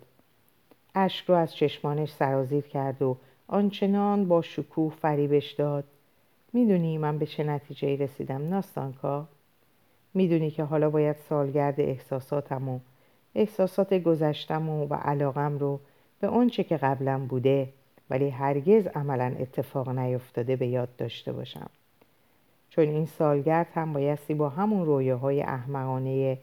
اشک 0.95 1.25
رو 1.25 1.35
از 1.35 1.55
چشمانش 1.55 2.11
سرازیر 2.11 2.63
کرد 2.63 3.01
و 3.01 3.17
آنچنان 3.47 4.27
با 4.27 4.41
شکوه 4.41 4.93
فریبش 5.01 5.51
داد. 5.51 5.83
می‌دونی 6.53 6.97
من 6.97 7.17
به 7.17 7.25
چه 7.25 7.43
نتیجه 7.43 7.95
رسیدم 7.95 8.49
ناستانکا؟ 8.49 9.27
می‌دونی 10.13 10.51
که 10.51 10.63
حالا 10.63 10.89
باید 10.89 11.15
سالگرد 11.29 11.79
احساساتم 11.81 12.69
و 12.69 12.79
احساسات 13.35 13.93
گذشتم 13.93 14.69
و, 14.69 14.87
و 14.87 14.93
علاقم 14.93 15.57
رو 15.57 15.79
به 16.21 16.27
آنچه 16.27 16.63
که 16.63 16.77
قبلا 16.77 17.19
بوده 17.19 17.69
ولی 18.09 18.29
هرگز 18.29 18.87
عملا 18.87 19.35
اتفاق 19.39 19.89
نیفتاده 19.89 20.55
به 20.55 20.67
یاد 20.67 20.95
داشته 20.97 21.31
باشم. 21.31 21.69
چون 22.69 22.87
این 22.87 23.05
سالگرد 23.05 23.67
هم 23.73 23.93
بایستی 23.93 24.33
با 24.33 24.49
همون 24.49 24.85
رویاهای 24.85 25.41
احمقانه 25.41 26.37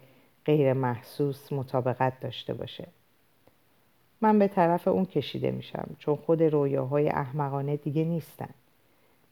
غیر 0.48 0.72
محسوس 0.72 1.52
مطابقت 1.52 2.20
داشته 2.20 2.54
باشه. 2.54 2.88
من 4.20 4.38
به 4.38 4.48
طرف 4.48 4.88
اون 4.88 5.04
کشیده 5.04 5.50
میشم 5.50 5.96
چون 5.98 6.16
خود 6.16 6.42
رویاهای 6.42 7.08
احمقانه 7.08 7.76
دیگه 7.76 8.04
نیستن. 8.04 8.48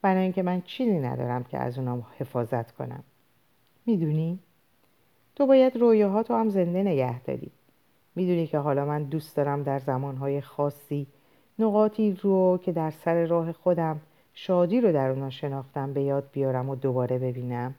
برای 0.03 0.23
اینکه 0.23 0.43
من 0.43 0.63
چیزی 0.63 0.99
ندارم 0.99 1.45
که 1.45 1.59
از 1.59 1.79
اونم 1.79 2.07
حفاظت 2.19 2.73
کنم. 2.73 3.05
می‌دونی؟ 3.87 4.39
تو 5.37 5.47
باید 5.47 5.77
رویاها 5.77 6.23
تو 6.23 6.35
هم 6.35 6.49
زنده 6.49 6.83
نگه 6.83 7.21
داری. 7.21 7.51
می‌دونی 8.15 8.47
که 8.47 8.59
حالا 8.59 8.85
من 8.85 9.03
دوست 9.03 9.37
دارم 9.37 9.63
در 9.63 9.79
زمانهای 9.79 10.41
خاصی 10.41 11.07
نقاطی 11.59 12.13
رو 12.23 12.59
که 12.63 12.73
در 12.73 12.91
سر 12.91 13.25
راه 13.27 13.53
خودم 13.53 14.01
شادی 14.35 14.81
رو 14.81 14.93
در 14.93 15.11
اونا 15.11 15.31
شناختم 15.31 15.93
به 15.93 16.03
یاد 16.03 16.29
بیارم 16.33 16.69
و 16.69 16.75
دوباره 16.75 17.19
ببینم. 17.19 17.75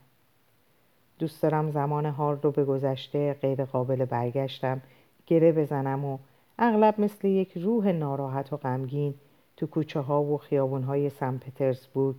دوست 1.20 1.42
دارم 1.42 1.72
زمان 1.72 2.06
حال 2.06 2.40
رو 2.42 2.52
به 2.52 2.66
گذشته 2.66 3.34
غیر 3.34 3.66
قابل 3.66 4.06
برگشتم 4.06 4.82
گره 5.26 5.52
بزنم 5.52 6.06
و 6.06 6.18
اغلب 6.60 7.02
مثل 7.02 7.28
یک 7.28 7.58
روح 7.58 7.92
ناراحت 7.92 8.54
و 8.54 8.58
غمگین 8.58 9.14
تو 9.58 9.68
کوچه 9.68 10.00
ها 10.00 10.24
و 10.24 10.38
خیابون 10.38 10.84
های 10.84 11.10
سن 11.10 11.38
پترزبورگ 11.38 12.16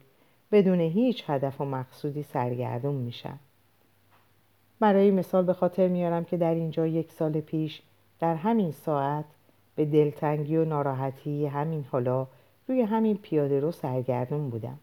بدون 0.52 0.80
هیچ 0.80 1.24
هدف 1.26 1.60
و 1.60 1.64
مقصودی 1.64 2.22
سرگردون 2.22 2.94
میشم. 2.94 3.38
برای 4.80 5.10
مثال 5.10 5.44
به 5.44 5.52
خاطر 5.52 5.88
میارم 5.88 6.24
که 6.24 6.36
در 6.36 6.54
اینجا 6.54 6.86
یک 6.86 7.12
سال 7.12 7.40
پیش 7.40 7.82
در 8.20 8.34
همین 8.34 8.72
ساعت 8.72 9.24
به 9.76 9.84
دلتنگی 9.84 10.56
و 10.56 10.64
ناراحتی 10.64 11.46
همین 11.46 11.84
حالا 11.90 12.26
روی 12.68 12.82
همین 12.82 13.16
پیاده 13.16 13.60
رو 13.60 13.72
سرگردون 13.72 14.50
بودم. 14.50 14.78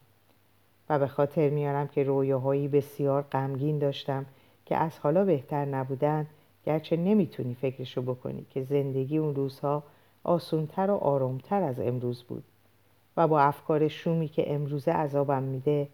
و 0.88 0.98
به 0.98 1.06
خاطر 1.06 1.50
میارم 1.50 1.88
که 1.88 2.02
رویاهایی 2.02 2.68
بسیار 2.68 3.22
غمگین 3.22 3.78
داشتم 3.78 4.26
که 4.66 4.76
از 4.76 4.98
حالا 4.98 5.24
بهتر 5.24 5.64
نبودن 5.64 6.26
گرچه 6.66 6.96
نمی‌تونی 6.96 7.54
فکرشو 7.54 8.02
بکنی 8.02 8.46
که 8.50 8.62
زندگی 8.62 9.18
اون 9.18 9.34
روزها 9.34 9.82
آسونتر 10.24 10.90
و 10.90 10.94
آرومتر 10.94 11.62
از 11.62 11.80
امروز 11.80 12.22
بود 12.22 12.44
و 13.16 13.28
با 13.28 13.40
افکار 13.40 13.88
شومی 13.88 14.28
که 14.28 14.54
امروزه 14.54 14.92
عذابم 14.92 15.42
میده 15.42 15.88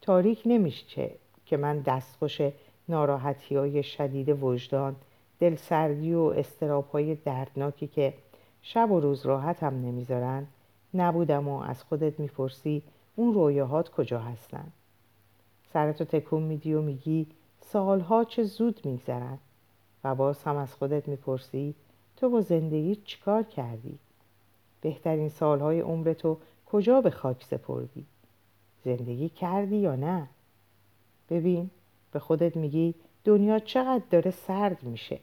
تاریک 0.00 0.42
نمیشه 0.46 1.10
که 1.46 1.56
من 1.56 1.80
دستخوش 1.80 2.40
ناراحتی 2.88 3.56
های 3.56 3.82
شدید 3.82 4.42
وجدان 4.42 4.96
دلسردی 5.40 6.14
و 6.14 6.20
استراب 6.20 6.90
های 6.90 7.14
دردناکی 7.14 7.86
که 7.86 8.14
شب 8.62 8.90
و 8.90 9.00
روز 9.00 9.26
راحت 9.26 9.62
هم 9.62 9.74
نمی‌ذارن 9.74 10.46
نبودم 10.94 11.48
و 11.48 11.60
از 11.60 11.84
خودت 11.84 12.20
می‌پرسی 12.20 12.82
اون 13.18 13.34
رویاهات 13.34 13.90
کجا 13.90 14.18
هستن؟ 14.18 14.72
سرتو 15.72 16.04
تکون 16.04 16.42
میدی 16.42 16.74
و 16.74 16.82
میگی 16.82 17.26
سالها 17.60 18.24
چه 18.24 18.42
زود 18.42 18.80
میگذرن. 18.84 19.38
و 20.04 20.14
باز 20.14 20.42
هم 20.42 20.56
از 20.56 20.74
خودت 20.74 21.08
می‌پرسی 21.08 21.74
تو 22.16 22.30
با 22.30 22.40
زندگی 22.40 22.96
چیکار 22.96 23.42
کردی؟ 23.42 23.98
بهترین 24.80 25.28
سالهای 25.28 25.80
عمرتو 25.80 26.38
کجا 26.66 27.00
به 27.00 27.10
خاک 27.10 27.44
سپردی؟ 27.44 28.06
زندگی 28.84 29.28
کردی 29.28 29.76
یا 29.76 29.96
نه؟ 29.96 30.26
ببین 31.30 31.70
به 32.12 32.18
خودت 32.18 32.56
میگی 32.56 32.94
دنیا 33.24 33.58
چقدر 33.58 34.04
داره 34.10 34.30
سرد 34.30 34.82
میشه. 34.82 35.18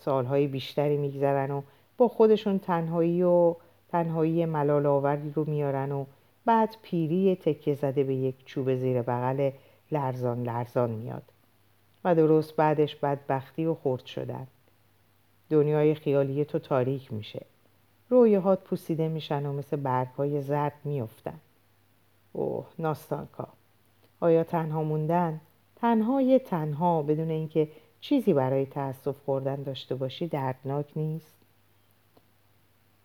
سالهای 0.00 0.46
بیشتری 0.46 0.96
میگذرن 0.96 1.50
و 1.50 1.62
با 1.98 2.08
خودشون 2.08 2.58
تنهایی 2.58 3.22
و 3.22 3.54
تنهایی 3.88 4.46
ملال 4.46 4.86
آوری 4.86 5.32
رو 5.34 5.44
میارن 5.50 5.92
و 5.92 6.04
بعد 6.46 6.76
پیری 6.82 7.36
تکه 7.36 7.74
زده 7.74 8.04
به 8.04 8.14
یک 8.14 8.44
چوب 8.44 8.74
زیر 8.74 9.02
بغل 9.02 9.50
لرزان 9.92 10.42
لرزان 10.42 10.90
میاد 10.90 11.22
و 12.04 12.14
درست 12.14 12.56
بعدش 12.56 12.96
بدبختی 12.96 13.66
و 13.66 13.74
خورد 13.74 14.06
شدن. 14.06 14.46
دنیای 15.50 15.94
خیالی 15.94 16.44
تو 16.44 16.58
تاریک 16.58 17.12
میشه. 17.12 17.46
رویهات 18.10 18.60
پوسیده 18.64 19.08
میشن 19.08 19.46
و 19.46 19.52
مثل 19.52 19.76
برگهای 19.76 20.42
زرد 20.42 20.72
میافتن. 20.84 21.40
اوه 22.32 22.66
ناستانکا. 22.78 23.48
آیا 24.20 24.44
تنها 24.44 24.82
موندن؟ 24.82 25.40
تنهای 25.76 26.38
تنها 26.38 27.02
بدون 27.02 27.30
اینکه 27.30 27.68
چیزی 28.00 28.32
برای 28.32 28.66
تأسف 28.66 29.16
خوردن 29.24 29.62
داشته 29.62 29.94
باشی 29.94 30.26
دردناک 30.26 30.86
نیست. 30.96 31.34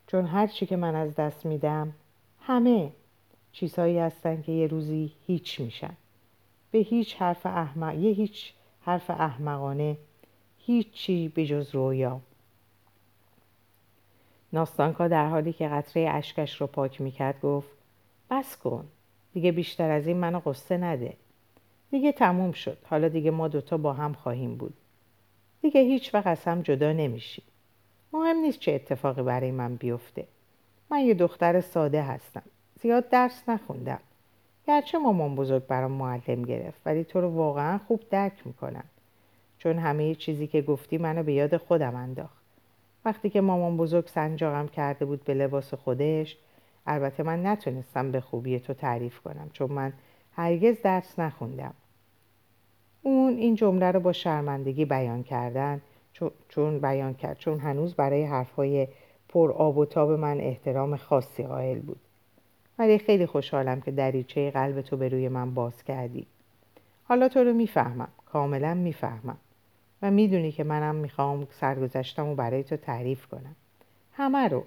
چون 0.08 0.26
هر 0.26 0.48
چی 0.48 0.66
که 0.66 0.76
من 0.76 0.96
از 0.96 1.16
دست 1.16 1.46
میدم 1.46 1.94
همه 2.42 2.92
چیزهایی 3.52 4.00
هستن 4.00 4.42
که 4.42 4.52
یه 4.52 4.68
روزی 4.68 5.12
هیچ 5.28 5.60
میشن. 5.60 5.94
به 6.72 6.80
هیچ 6.80 7.16
حرف 7.16 7.46
احمق 7.46 7.96
یه 7.96 8.12
هیچ 8.12 8.54
حرف 8.82 9.10
احمقانه 9.10 9.98
هیچی 10.58 11.28
به 11.28 11.46
جز 11.46 11.76
رویا. 11.76 12.22
ناستانکا 14.54 15.08
در 15.08 15.30
حالی 15.30 15.54
که 15.54 15.68
قطره 15.68 16.10
اشکش 16.10 16.62
رو 16.62 16.68
پاک 16.68 17.02
می‌کرد 17.02 17.42
گفت 17.42 17.70
بس 18.30 18.58
کن 18.58 18.86
دیگه 19.34 19.52
بیشتر 19.52 19.92
از 19.92 20.08
این 20.08 20.18
منو 20.18 20.40
قصه 20.40 20.78
نده. 20.78 21.18
دیگه 21.92 22.12
تموم 22.12 22.52
شد 22.52 22.78
حالا 22.86 23.08
دیگه 23.08 23.32
ما 23.32 23.48
دوتا 23.48 23.78
با 23.78 23.94
هم 23.94 24.14
خواهیم 24.14 24.56
بود. 24.56 24.74
دیگه 25.62 25.82
هیچ 25.82 26.14
وقت 26.14 26.28
از 26.28 26.44
هم 26.44 26.62
جدا 26.62 26.94
نمیشی 26.94 27.44
مهم 28.14 28.38
نیست 28.38 28.60
چه 28.60 28.72
اتفاقی 28.72 29.22
برای 29.24 29.52
من 29.52 29.76
بیفته. 29.76 30.28
من 30.92 31.00
یه 31.00 31.14
دختر 31.14 31.62
ساده 31.62 32.04
هستم. 32.04 32.44
زیاد 32.82 33.10
درس 33.10 33.50
نخوندم. 33.50 34.00
گرچه 34.68 34.98
مامان 34.98 35.36
بزرگ 35.36 35.68
برام 35.68 35.92
معلم 35.92 36.42
گرفت 36.42 36.82
ولی 36.86 37.04
تو 37.04 37.22
رو 37.22 37.30
واقعا 37.30 37.78
خوب 37.78 38.02
درک 38.10 38.48
می‌کنم. 38.48 38.84
چون 39.58 39.78
همه 39.78 40.16
چیزی 40.16 40.48
که 40.48 40.62
گفتی 40.62 40.98
منو 40.98 41.24
به 41.24 41.34
یاد 41.34 41.58
خودم 41.58 41.96
انداخت. 41.96 42.40
وقتی 43.06 43.30
که 43.30 43.42
مامان 43.42 43.78
بزرگ 43.78 44.08
سنجاقم 44.08 44.68
کرده 44.68 45.06
بود 45.06 45.24
به 45.24 45.34
لباس 45.34 45.74
خودش 45.74 46.38
البته 46.88 47.24
من 47.24 47.46
نتونستم 47.46 48.12
به 48.12 48.22
خوبی 48.22 48.60
تو 48.60 48.74
تعریف 48.74 49.20
کنم 49.20 49.50
چون 49.54 49.72
من 49.72 49.94
هرگز 50.36 50.82
درس 50.82 51.20
نخوندم. 51.20 51.74
اون 53.02 53.34
این 53.34 53.56
جمله 53.56 53.92
رو 53.92 54.00
با 54.00 54.14
شرمندگی 54.14 54.86
بیان 54.86 55.24
کردن 55.24 55.82
چون 56.50 56.80
بیان 56.80 57.14
کرد 57.14 57.38
چون 57.38 57.60
هنوز 57.60 57.94
برای 57.94 58.24
حرفهای 58.24 58.88
پر 59.30 59.52
آب 59.52 59.78
و 59.78 59.86
تاب 59.86 60.12
من 60.12 60.40
احترام 60.40 60.96
خاصی 60.96 61.44
قائل 61.44 61.80
بود. 61.80 62.00
ولی 62.80 62.98
خیلی 62.98 63.26
خوشحالم 63.26 63.82
که 63.82 63.92
دریچه 63.92 64.52
قلب 64.52 64.82
تو 64.82 64.98
به 64.98 65.10
روی 65.10 65.30
من 65.30 65.54
باز 65.54 65.84
کردی. 65.84 66.28
حالا 67.04 67.30
تو 67.30 67.44
رو 67.44 67.54
می‌فهمم 67.54 68.08
کاملا 68.26 68.74
می‌فهمم. 68.74 69.38
و 70.02 70.12
می‌دونی 70.12 70.52
که 70.52 70.64
منم 70.64 70.96
می‌خوام 70.96 71.48
سرگذشتم 71.52 72.28
و 72.28 72.36
برای 72.36 72.64
تو 72.64 72.78
تعریف 72.78 73.26
کنم. 73.26 73.56
همه 74.14 74.48
رو. 74.48 74.64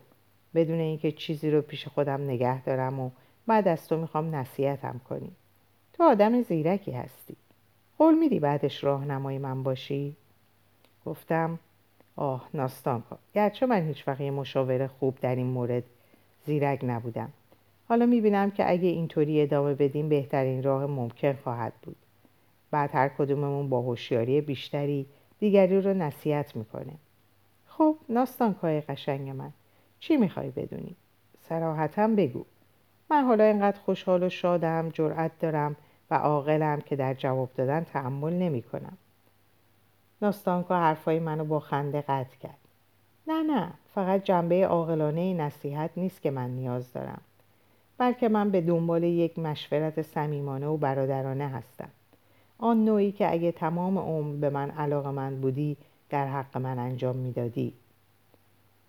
بدون 0.55 0.79
اینکه 0.79 1.13
چیزی 1.13 1.51
رو 1.51 1.63
پیش 1.63 1.89
خودم 1.89 2.25
نگه 2.25 2.63
دارم 2.63 3.01
و 3.01 3.11
بعد 3.47 3.69
از 3.69 3.89
تو 3.89 3.97
می‌خوام 3.97 4.35
نصیحتم 4.35 5.01
کنی. 5.09 5.33
تو 5.93 6.03
آدم 6.03 6.43
زیرکی 6.43 6.91
هستی. 6.91 7.37
قول 7.99 8.19
میدی 8.19 8.41
بعدش 8.41 8.85
راهنمای 8.85 9.39
من 9.39 9.63
باشی؟ 9.63 10.17
گفتم 11.07 11.59
آه 12.17 12.49
ناستانکا. 12.55 13.19
گرچه 13.35 13.67
من 13.67 13.87
هیچ 13.87 14.09
یه 14.21 14.31
مشاوره 14.31 14.87
خوب 14.87 15.19
در 15.21 15.37
این 15.37 15.47
مورد 15.47 15.85
زیرک 16.47 16.81
نبودم. 16.83 17.33
حالا 17.93 18.07
می‌بینم 18.07 18.51
که 18.51 18.71
اگه 18.71 18.89
اینطوری 18.89 19.43
ادامه 19.43 19.75
بدیم 19.75 20.09
بهترین 20.09 20.63
راه 20.63 20.87
ممکن 20.87 21.33
خواهد 21.33 21.73
بود. 21.83 21.97
بعد 22.71 22.91
هر 22.93 23.09
کدوممون 23.09 23.69
با 23.69 23.81
هوشیاری 23.81 24.41
بیشتری 24.41 25.07
دیگری 25.39 25.81
رو 25.81 25.95
نصیحت 25.95 26.57
می‌کنه 26.57 26.93
خب 27.67 27.97
ناستانکای 28.09 28.81
قشنگ 28.81 29.31
من. 29.31 29.53
چی 30.01 30.17
می‌خوای 30.17 30.51
بدونی؟ 30.51 30.97
سراحتا 31.49 32.07
بگو. 32.07 32.45
من 33.11 33.25
حالا 33.25 33.45
اینقدر 33.45 33.81
خوشحال 33.81 34.23
و 34.23 34.29
شادم 34.29 34.89
جرأت 34.89 35.39
دارم 35.39 35.77
و 36.11 36.15
عاقلم 36.15 36.81
که 36.81 36.97
در 36.97 37.15
جواب 37.15 37.51
دادن 37.57 37.85
تحمل 37.85 38.33
نمی 38.33 38.63
کنم 38.63 38.97
ناستانکا 40.23 40.77
حرفای 40.77 41.19
منو 41.19 41.45
با 41.45 41.61
خنده 41.61 42.01
قطع 42.01 42.37
کرد. 42.37 42.59
نه 43.27 43.43
نه 43.43 43.73
فقط 43.95 44.25
جنبه 44.25 44.67
عاقلانه 44.67 45.35
نصیحت 45.35 45.91
نیست 45.97 46.23
که 46.23 46.31
من 46.31 46.51
نیاز 46.51 46.93
دارم. 46.93 47.21
بلکه 47.99 48.29
من 48.29 48.51
به 48.51 48.61
دنبال 48.61 49.03
یک 49.03 49.39
مشورت 49.39 50.03
صمیمانه 50.03 50.67
و 50.67 50.77
برادرانه 50.77 51.49
هستم. 51.49 51.89
آن 52.59 52.85
نوعی 52.85 53.13
که 53.13 53.33
اگه 53.33 53.53
تمام 53.53 53.99
عمر 53.99 54.37
به 54.37 54.51
من 54.51 54.71
علاقه 54.71 55.11
من 55.11 55.41
بودی 55.41 55.77
در 56.11 56.27
حق 56.27 56.59
من 56.59 56.79
انجام 56.79 57.17
می‌دادی. 57.17 57.73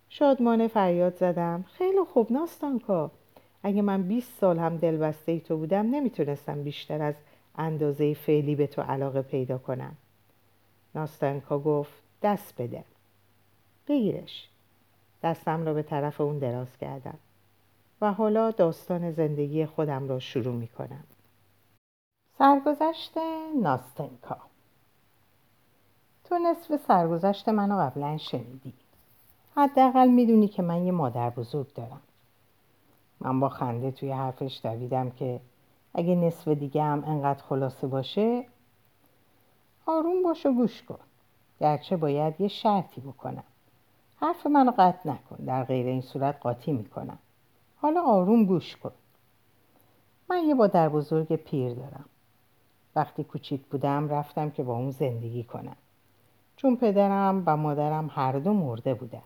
شادمانه 0.10 0.68
فریاد 0.68 1.16
زدم 1.16 1.66
خیلی 1.78 2.04
خوب 2.14 2.32
ناستانکا. 2.32 3.12
اگه 3.64 3.82
من 3.82 4.04
20 4.04 4.40
سال 4.40 4.60
هم 4.60 4.78
دلبسته 4.78 5.32
ای 5.32 5.40
تو 5.40 5.58
بودم 5.58 5.90
نمی‌تونستم 5.90 6.64
بیشتر 6.64 7.02
از 7.02 7.16
اندازه 7.58 8.14
فعلی 8.14 8.56
به 8.56 8.68
تو 8.68 8.82
علاقه 8.82 9.22
پیدا 9.22 9.58
کنم. 9.58 9.98
ناستانکا 10.96 11.60
گفت 11.60 11.94
دست 12.24 12.62
بده. 12.62 12.84
بگیرش. 13.88 14.50
دستم 15.24 15.66
را 15.66 15.74
به 15.74 15.84
طرف 15.84 16.22
اون 16.22 16.38
دراز 16.38 16.78
کردم. 16.78 17.18
و 18.04 18.14
حالا 18.14 18.52
داستان 18.52 19.12
زندگی 19.12 19.66
خودم 19.66 20.08
را 20.08 20.20
شروع 20.20 20.54
می 20.54 20.68
کنم 20.68 21.04
سرگذشت 22.38 23.18
ناستنکا. 23.62 24.38
تو 26.24 26.40
نصف 26.40 26.76
سرگذشت 26.88 27.50
منو 27.50 27.80
قبلا 27.80 28.18
شنیدی. 28.18 28.74
حداقل 29.56 30.08
می‌دونی 30.08 30.48
که 30.48 30.62
من 30.62 30.86
یه 30.86 30.92
مادر 30.92 31.30
بزرگ 31.30 31.74
دارم. 31.74 32.02
من 33.20 33.40
با 33.40 33.50
خنده 33.50 33.92
توی 33.92 34.12
حرفش 34.12 34.60
دویدم 34.64 35.10
که 35.10 35.40
اگه 35.94 36.16
نصف 36.16 36.48
دیگه 36.48 36.84
هم 36.84 37.04
انقدر 37.08 37.44
خلاصه 37.44 37.88
باشه 37.88 38.46
آروم 39.86 40.24
باش 40.24 40.46
و 40.46 40.54
گوش 40.54 40.84
کن. 40.84 41.00
گرچه 41.60 41.98
باید 41.98 42.42
یه 42.42 42.48
شرطی 42.48 43.02
بکنم. 43.02 43.44
حرف 44.16 44.48
منو 44.48 44.72
قطع 44.78 45.10
نکن. 45.10 45.46
در 45.46 45.64
غیر 45.64 45.88
این 45.88 46.02
صورت 46.02 46.40
قاطی 46.40 46.72
می‌کنم. 46.72 47.18
حالا 47.84 48.02
آروم 48.02 48.46
گوش 48.46 48.76
کن. 48.76 48.92
من 50.30 50.44
یه 50.44 50.54
مادر 50.54 50.90
بزرگ 50.90 51.36
پیر 51.36 51.74
دارم. 51.74 52.06
وقتی 52.96 53.24
کوچیک 53.24 53.62
بودم 53.62 54.10
رفتم 54.10 54.50
که 54.50 54.64
با 54.64 54.76
اون 54.76 54.92
زندگی 54.92 55.44
کنم. 55.44 55.76
چون 56.56 56.76
پدرم 56.76 57.44
و 57.46 57.58
مادرم 57.58 58.10
هر 58.14 58.32
دو 58.32 58.54
مرده 58.54 58.94
بودن. 58.94 59.22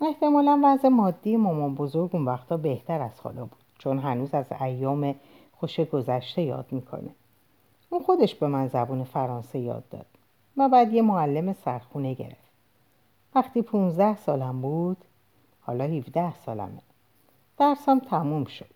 احتمالا 0.00 0.60
وضع 0.64 0.88
مادی 0.88 1.36
مامان 1.36 1.74
بزرگ 1.74 2.10
اون 2.12 2.24
وقتا 2.24 2.56
بهتر 2.56 3.02
از 3.02 3.20
حالا 3.20 3.44
بود. 3.44 3.62
چون 3.78 3.98
هنوز 3.98 4.34
از 4.34 4.52
ایام 4.60 5.14
خوش 5.52 5.80
گذشته 5.80 6.42
یاد 6.42 6.66
می‌کنه. 6.70 7.10
اون 7.90 8.02
خودش 8.02 8.34
به 8.34 8.46
من 8.46 8.66
زبون 8.66 9.04
فرانسه 9.04 9.58
یاد 9.58 9.88
داد 9.88 10.06
و 10.56 10.68
بعد 10.68 10.92
یه 10.92 11.02
معلم 11.02 11.52
سرخونه 11.52 12.14
گرفت. 12.14 12.50
وقتی 13.34 13.62
15 13.62 14.16
سالم 14.16 14.60
بود 14.60 14.96
حالا 15.60 15.84
17 15.84 16.34
سالمه. 16.34 16.82
درسم 17.60 17.98
تموم 17.98 18.44
شد 18.44 18.70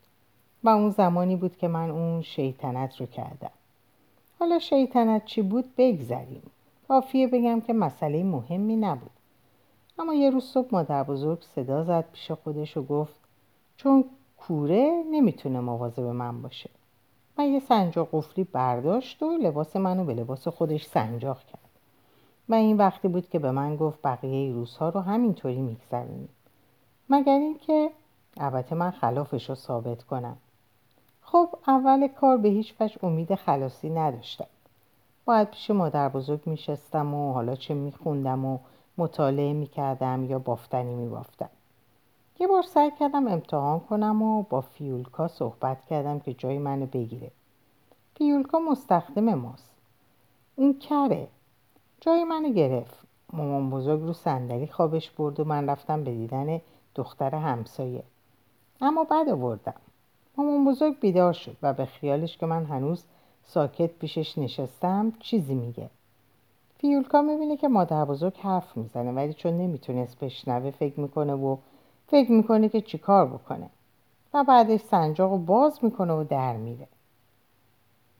و 0.65 0.69
اون 0.69 0.91
زمانی 0.91 1.37
بود 1.37 1.57
که 1.57 1.69
من 1.69 1.91
اون 1.91 2.23
شیطنت 2.23 3.01
رو 3.01 3.07
کردم. 3.07 3.51
حالا 4.39 4.59
شیطنت 4.59 5.25
چی 5.25 5.43
بود 5.43 5.65
بگذریم. 5.77 6.43
کافیه 6.89 7.27
بگم 7.27 7.61
که 7.61 7.73
مسئله 7.73 8.23
مهمی 8.23 8.77
نبود. 8.77 9.11
اما 9.99 10.15
یه 10.15 10.31
روز 10.31 10.45
صبح 10.45 10.69
مادر 10.73 11.03
بزرگ 11.03 11.43
صدا 11.43 11.85
زد 11.85 12.05
پیش 12.13 12.31
خودش 12.31 12.77
و 12.77 12.83
گفت 12.83 13.15
چون 13.77 14.05
کوره 14.37 15.05
نمی‌تونه 15.11 15.61
مواظب 15.61 16.03
من 16.03 16.43
باشه. 16.43 16.71
من 17.39 17.45
یه 17.45 17.61
سنجاق 17.61 18.09
قفلی 18.13 18.45
برداشت 18.45 19.23
و 19.23 19.37
لباس 19.37 19.77
منو 19.77 20.05
به 20.05 20.15
لباس 20.15 20.49
خودش 20.49 20.87
سنجاق 20.87 21.41
کرد. 21.41 21.71
و 22.49 22.55
این 22.55 22.77
وقتی 22.77 23.09
بود 23.09 23.29
که 23.29 23.39
به 23.39 23.51
من 23.51 23.77
گفت 23.77 23.99
بقیه 24.03 24.53
روزها 24.53 24.89
رو 24.89 25.01
همینطوری 25.01 25.61
میگذرونیم. 25.61 26.29
مگر 27.11 27.39
اینکه 27.39 27.91
البته 28.37 28.75
من 28.75 28.91
خلافش 28.91 29.49
رو 29.49 29.55
ثابت 29.55 30.03
کنم. 30.03 30.37
خب 31.23 31.49
اول 31.67 32.09
کار 32.09 32.37
به 32.37 32.49
هیچ 32.49 32.75
وجه 32.81 33.05
امید 33.05 33.35
خلاصی 33.35 33.91
نداشتم. 33.91 34.47
باید 35.25 35.51
پیش 35.51 35.71
مادر 35.71 36.09
بزرگ 36.09 36.41
میشستم 36.47 37.15
و 37.15 37.33
حالا 37.33 37.55
چه 37.55 37.75
میخوندم 37.75 38.45
و 38.45 38.59
مطالعه 38.99 39.53
می‌کردم 39.53 40.25
یا 40.25 40.39
بافتنی 40.39 40.95
میبافتم. 40.95 41.51
یه 42.39 42.47
بار 42.47 42.63
سعی 42.63 42.91
کردم 43.01 43.29
امتحان 43.29 43.81
کنم 43.81 44.23
و 44.23 44.43
با 44.43 44.61
فیولکا 44.61 45.29
صحبت 45.29 45.85
کردم 45.85 46.21
که 46.21 46.35
جای 46.35 46.59
منو 46.59 46.87
بگیره. 46.87 47.31
فیولکا 48.17 48.59
مستخدم 48.59 49.35
ماست. 49.35 49.71
اون 50.57 50.79
کره. 50.79 51.29
جای 52.01 52.25
منو 52.25 52.53
گرفت. 52.53 52.99
مامان 53.33 53.71
بزرگ 53.71 54.01
رو 54.01 54.13
صندلی 54.13 54.67
خوابش 54.67 55.11
برد 55.11 55.41
و 55.41 55.45
من 55.45 55.71
رفتم 55.71 56.05
به 56.05 56.11
دیدن 56.11 56.61
دختر 56.95 57.35
همسایه. 57.35 58.03
اما 58.85 59.05
بعد 59.05 59.29
آوردم. 59.29 59.75
مامان 60.37 60.65
بزرگ 60.65 61.01
بیدار 61.01 61.33
شد 61.33 61.57
و 61.63 61.73
به 61.73 61.85
خیالش 61.85 62.39
که 62.39 62.47
من 62.47 62.65
هنوز 62.65 63.05
ساکت 63.45 63.91
پیشش 63.91 64.39
نشستم 64.39 65.13
چیزی 65.21 65.55
میگه. 65.55 65.91
فیولکا 66.79 67.23
می‌بینه 67.23 67.57
که 67.57 67.69
مادر 67.69 68.05
بزرگ 68.05 68.37
حرف 68.39 68.77
می‌زنه 68.77 69.13
ولی 69.13 69.35
چون 69.35 69.59
نمی‌تونست 69.59 70.19
بشنوه 70.19 70.71
فکر 70.71 71.01
می‌کنه 71.01 71.35
و 71.35 71.57
فکر 72.07 72.33
می‌کنه 72.33 72.69
که 72.69 72.81
چیکار 72.81 73.27
بکنه. 73.27 73.71
و 74.35 74.45
بعدش 74.45 74.81
سنجاق 74.81 75.31
رو 75.31 75.39
باز 75.39 75.85
می‌کنه 75.85 76.13
و 76.13 76.25
در 76.25 76.57
میره. 76.57 76.89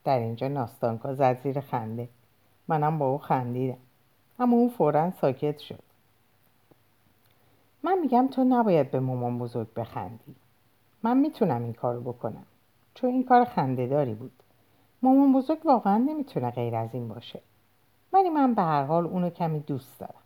در 0.03 0.19
اینجا 0.19 0.47
ناستانکا 0.47 1.13
زد 1.13 1.41
زیر 1.43 1.59
خنده. 1.59 2.09
منم 2.67 2.99
با 2.99 3.09
او 3.09 3.17
خندیدم. 3.17 3.77
اما 4.39 4.57
او 4.57 4.69
فورا 4.69 5.11
ساکت 5.11 5.59
شد. 5.59 5.83
من 7.83 7.99
میگم 7.99 8.27
تو 8.27 8.43
نباید 8.43 8.91
به 8.91 8.99
مامان 8.99 9.39
بزرگ 9.39 9.73
بخندی. 9.73 10.35
من 11.05 11.17
می‌تونم 11.17 11.63
این 11.63 11.73
کارو 11.73 12.01
بکنم. 12.01 12.45
چون 12.93 13.09
این 13.09 13.23
کار 13.23 13.45
خندهداری 13.45 14.13
بود. 14.13 14.31
مامان 15.01 15.33
بزرگ 15.33 15.65
واقعا 15.65 15.97
نمی‌تونه 15.97 16.51
غیر 16.51 16.75
از 16.75 16.89
این 16.93 17.07
باشه. 17.07 17.41
ولی 18.13 18.29
من 18.29 18.53
به 18.53 18.61
هر 18.61 18.83
حال 18.83 19.05
اونو 19.05 19.29
کمی 19.29 19.59
دوست 19.59 19.99
دارم. 19.99 20.23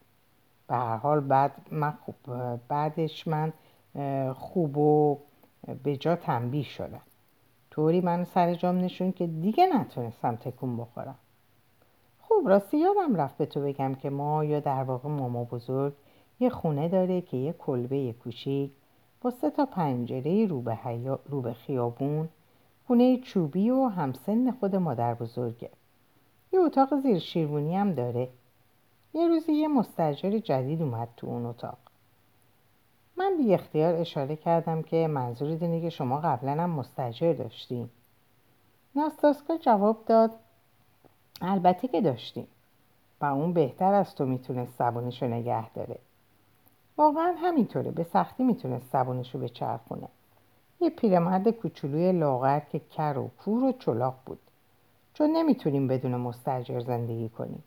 به 0.68 0.76
هر 0.76 0.98
حال 0.98 1.20
بعد 1.20 1.52
من 1.72 1.92
خوب 1.92 2.16
بعدش 2.68 3.28
من 3.28 3.54
خوب 4.34 4.78
و 4.78 5.20
به 5.84 5.98
جا 5.98 6.16
تنبیه 6.16 6.64
شدم. 6.64 7.02
طوری 7.72 8.02
من 8.02 8.24
سر 8.24 8.54
جام 8.54 8.78
نشون 8.78 9.12
که 9.12 9.28
دیگه 9.28 9.66
نتونستم 9.66 10.36
تکون 10.36 10.78
بخورم. 10.78 11.16
خوب 12.20 12.50
راستی 12.50 12.78
یادم 12.78 13.16
رفت 13.16 13.38
به 13.38 13.46
تو 13.46 13.62
بگم 13.62 13.96
که 13.96 14.10
ما 14.10 14.44
یا 14.44 14.60
در 14.60 14.84
واقع 14.84 15.10
ماما 15.10 15.44
بزرگ 15.44 15.94
یه 16.40 16.50
خونه 16.50 16.90
داره 16.90 17.22
که 17.22 17.38
یه 17.38 17.54
کلبه 17.54 18.14
کوچیک 18.14 18.72
با 19.22 19.30
سه 19.30 19.50
تا 19.50 19.66
پنجره 19.66 20.46
رو 20.46 20.62
به, 20.62 20.80
رو 21.26 21.42
به 21.42 21.54
خیابون 21.54 22.30
خونه 22.88 23.18
چوبی 23.18 23.70
و 23.70 23.88
همسن 23.88 24.52
خود 24.52 24.76
مادر 24.76 25.14
بزرگه. 25.14 25.70
یه 26.54 26.60
اتاق 26.60 27.00
زیر 27.00 27.20
شیروانی 27.20 27.76
هم 27.76 27.94
داره. 27.94 28.30
یه 29.14 29.28
روزی 29.28 29.54
یه 29.54 29.68
مستجر 29.68 30.38
جدید 30.38 30.82
اومد 30.82 31.10
تو 31.18 31.28
اون 31.28 31.46
اتاق. 31.46 31.78
من 33.18 33.38
بی 33.38 33.54
اختیار 33.54 33.96
اشاره 33.96 34.36
کردم 34.36 34.82
که 34.82 35.08
منظور 35.08 35.48
اینه 35.48 35.82
که 35.82 35.90
شما 35.90 36.20
قبلا 36.20 36.52
هم 36.64 36.70
مستجر 36.70 37.34
داشتیم 37.34 37.90
ناستاسکا 38.96 39.58
جواب 39.58 40.06
داد 40.06 40.32
البته 41.42 41.88
که 41.88 42.02
داشتیم. 42.02 42.48
و 43.22 43.26
اون 43.26 43.54
بهتر 43.54 43.94
از 43.94 44.16
تو 44.16 44.26
می‌تونست 44.26 44.78
زبونشو 44.78 45.28
نگه 45.28 45.70
داره. 45.70 46.00
واقعا 47.00 47.36
همینطوره. 47.38 47.92
به 47.92 48.04
سختی 48.04 48.44
می‌تونست 48.44 48.92
زبونشو 48.92 49.40
بچرخونه. 49.40 50.08
یه 50.82 50.90
پیرمرد 50.90 51.50
کوچولوی 51.50 52.12
لاغر 52.12 52.60
که 52.60 52.82
کر 52.92 53.18
و 53.18 53.30
کور 53.44 53.64
و 53.64 53.72
چلاق 53.72 54.16
بود. 54.26 54.40
چون 55.14 55.30
نمی‌تونیم 55.30 55.88
بدون 55.88 56.16
مستجر 56.16 56.80
زندگی 56.80 57.30
کنیم. 57.30 57.64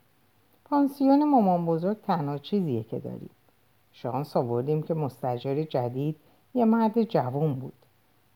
پانسیون 0.65 1.29
مامان 1.29 1.65
بزرگ 1.65 2.01
تنها 2.01 2.37
چیزیه 2.37 2.83
که 2.83 2.99
داریم. 2.99 3.29
شانس 3.91 4.37
آوردیم 4.37 4.83
که 4.83 4.93
مستجر 4.93 5.63
جدید 5.63 6.15
یه 6.53 6.65
مرد 6.65 7.03
جوون 7.03 7.53
بود. 7.53 7.73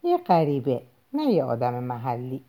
یه 0.03 0.17
غریبه 0.17 0.81
نه 1.13 1.23
یه 1.23 1.43
آدم 1.43 1.83
محلی. 1.83 2.43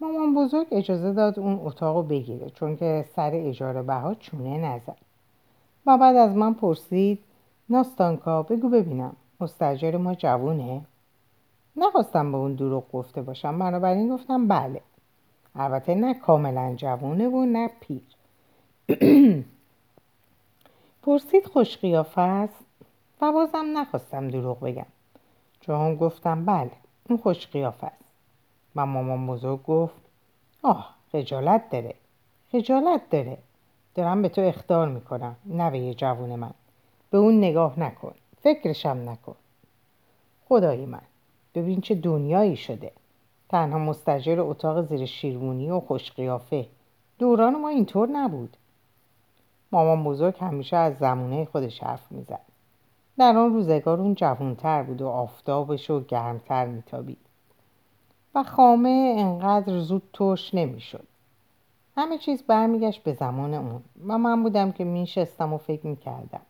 مامان 0.00 0.34
بزرگ 0.34 0.66
اجازه 0.70 1.12
داد 1.12 1.38
اون 1.38 1.60
اتاق 1.64 2.08
بگیره 2.08 2.50
چون 2.50 2.76
که 2.76 3.04
سر 3.16 3.30
اجاره 3.34 3.82
بها 3.82 4.14
چونه 4.14 4.58
نزد. 4.58 4.96
و 5.86 5.98
بعد 5.98 6.16
از 6.16 6.36
من 6.36 6.54
پرسید 6.54 7.18
ناستانکا 7.70 8.42
بگو 8.42 8.68
ببینم. 8.68 9.16
مستجر 9.40 9.96
ما 9.96 10.14
جوونه؟ 10.14 10.84
نخواستم 11.76 12.32
به 12.32 12.38
اون 12.38 12.54
دروغ 12.54 12.92
گفته 12.92 13.22
باشم. 13.22 13.58
بنابراین 13.58 14.08
گفتم 14.08 14.48
بله. 14.48 14.82
البته 15.54 15.94
نه 15.94 16.14
کاملا 16.14 16.74
جوونه 16.76 17.28
و 17.28 17.44
نه 17.44 17.70
پیر. 17.80 18.02
پرسید 21.02 21.46
خوش 21.46 21.76
قیافه 21.76 22.20
است 22.20 22.64
و 23.20 23.32
بازم 23.32 23.78
نخواستم 23.78 24.28
دروغ 24.28 24.60
بگم. 24.60 24.86
چون 25.60 25.96
گفتم 25.96 26.44
بله 26.44 26.70
اون 27.08 27.18
خوش 27.18 27.46
قیافه 27.46 27.86
است 27.86 28.14
و 28.76 28.86
مامان 28.86 29.26
بزرگ 29.26 29.62
گفت 29.62 29.94
آه 30.62 30.94
خجالت 31.12 31.70
داره. 31.70 31.94
خجالت 32.52 33.10
داره. 33.10 33.38
دارم 33.94 34.22
به 34.22 34.28
تو 34.28 34.40
اختار 34.40 34.88
می‌کنم. 34.88 35.36
نوه 35.46 35.94
جوون 35.94 36.36
من. 36.36 36.54
به 37.10 37.18
اون 37.18 37.38
نگاه 37.38 37.80
نکن. 37.80 38.14
فکرشم 38.40 39.02
نکن. 39.06 39.36
خدای 40.48 40.86
من 40.86 41.02
ببین 41.54 41.80
چه 41.80 41.94
دنیایی 41.94 42.56
شده. 42.56 42.92
تنها 43.48 43.78
مستجر 43.78 44.40
اتاق 44.40 44.82
زیر 44.82 45.06
شیرمونی 45.06 45.70
و 45.70 45.80
خوش 45.80 46.12
قیافه 46.12 46.66
دوران 47.18 47.60
ما 47.60 47.68
اینطور 47.68 48.08
نبود. 48.08 48.56
مامان 49.72 50.04
بزرگ 50.04 50.34
همیشه 50.40 50.76
از 50.76 50.98
زمونه 50.98 51.44
خودش 51.44 51.82
حرف 51.82 52.12
می‌زد. 52.12 52.40
در 53.18 53.36
آن 53.36 53.52
روزگار 53.54 54.00
اون 54.00 54.14
جوانتر 54.14 54.82
بود 54.82 55.02
و 55.02 55.08
آفتابش 55.08 55.90
و 55.90 56.00
گرمتر 56.00 56.66
میتابید. 56.66 57.18
و 58.34 58.42
خامه 58.42 59.14
انقدر 59.18 59.78
زود 59.78 60.02
ترش 60.12 60.54
نمی‌شد. 60.54 61.06
همه 61.96 62.18
چیز 62.18 62.42
برمیگشت 62.42 63.02
به 63.02 63.12
زمان 63.12 63.54
اون 63.54 63.82
و 64.06 64.18
من 64.18 64.42
بودم 64.42 64.72
که 64.72 64.84
میشستم 64.84 65.52
و 65.52 65.58
فکر 65.58 65.86
می‌کردم. 65.86 66.40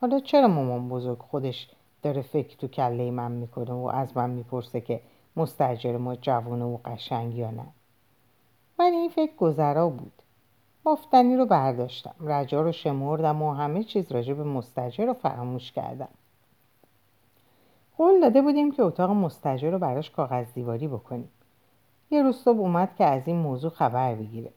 حالا 0.00 0.20
چرا 0.20 0.48
مامان 0.48 0.88
بزرگ 0.88 1.18
خودش 1.18 1.70
داره 2.02 2.22
فکر 2.22 2.56
تو 2.56 2.68
کله 2.68 3.10
من 3.10 3.32
می‌کنه 3.32 3.72
و 3.72 3.90
از 3.94 4.16
من 4.16 4.30
می‌پرسه 4.30 4.80
که 4.80 5.00
مستجر 5.36 5.96
ما 5.96 6.16
جوانه 6.16 6.64
و 6.64 6.78
قشنگ 6.84 7.34
یا 7.34 7.50
نه؟ 7.50 7.66
ولی 8.78 8.96
این 8.96 9.10
فکر 9.10 9.36
گذرا 9.36 9.88
بود. 9.88 10.12
بافتنی 10.84 11.36
رو 11.36 11.46
برداشتم. 11.46 12.14
رجا 12.20 12.62
رو 12.62 12.72
شمردم 12.72 13.42
و 13.42 13.52
همه 13.52 13.84
چیز 13.84 14.12
راجع 14.12 14.34
به 14.34 14.44
مستجر 14.44 15.06
رو 15.06 15.12
فراموش 15.12 15.72
کردم. 15.72 16.08
قول 17.98 18.20
داده 18.20 18.42
بودیم 18.42 18.72
که 18.72 18.82
اتاق 18.82 19.10
مستجر 19.10 19.70
رو 19.70 19.78
براش 19.78 20.10
کاغذ 20.10 20.46
دیواری 20.54 20.88
بکنیم. 20.88 21.28
یه 22.10 22.22
روز 22.22 22.36
صبح 22.36 22.58
اومد 22.58 22.94
که 22.98 23.04
از 23.04 23.22
این 23.26 23.36
موضوع 23.36 23.70
خبر 23.70 24.14
بگیره. 24.14 24.50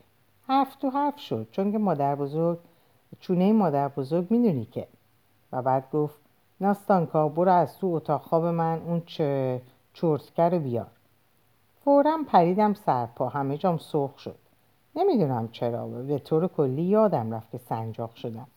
حرف 0.47 0.75
تو 0.75 0.89
حرف 0.89 1.19
شد 1.19 1.47
چون 1.52 1.71
که 1.71 1.78
مادر 1.78 2.15
بزرگ 2.15 2.60
چونه 3.19 3.54
مادر 3.54 3.88
بزرگ 3.88 4.32
می‌دونی 4.32 4.65
که 4.65 4.88
و 5.52 5.62
بعد 5.62 5.92
گفت 5.92 6.20
ناستانکا 6.62 7.30
برو 7.30 7.52
از 7.52 7.78
تو 7.78 7.88
اتاق 7.88 8.22
خواب 8.22 8.46
من 8.46 8.82
اون 8.82 9.02
چه 9.06 9.62
چرتکر 9.94 10.50
رو 10.50 10.60
بیار 10.60 10.88
فورا 11.84 12.18
پریدم 12.28 12.74
سرپا 12.74 13.30
همه 13.30 13.58
جام 13.58 13.78
سرخ 13.78 14.20
شد. 14.20 14.36
نمی‌دونم 14.96 15.48
چرا 15.52 15.88
به 15.88 16.20
طور 16.20 16.48
کلی 16.48 16.82
یادم 16.82 17.34
رفت 17.34 17.52
که 17.52 17.58
سنجاق 17.58 18.16
شدم. 18.16 18.48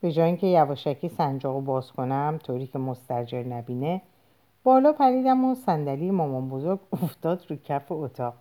به 0.00 0.12
جای 0.12 0.26
اینکه 0.26 0.46
یواشکی 0.46 1.08
سنجاق 1.08 1.54
رو 1.54 1.60
باز 1.60 1.92
کنم 1.92 2.38
طوری 2.42 2.66
که 2.66 2.78
مستجر 2.78 3.42
نبینه 3.42 4.02
بالا 4.64 4.92
پریدم 4.92 5.44
و 5.44 5.54
صندلی 5.54 6.10
مامان 6.10 6.48
بزرگ 6.48 6.80
افتاد 6.92 7.46
رو 7.48 7.56
کف 7.56 7.92
اتاق. 7.92 8.34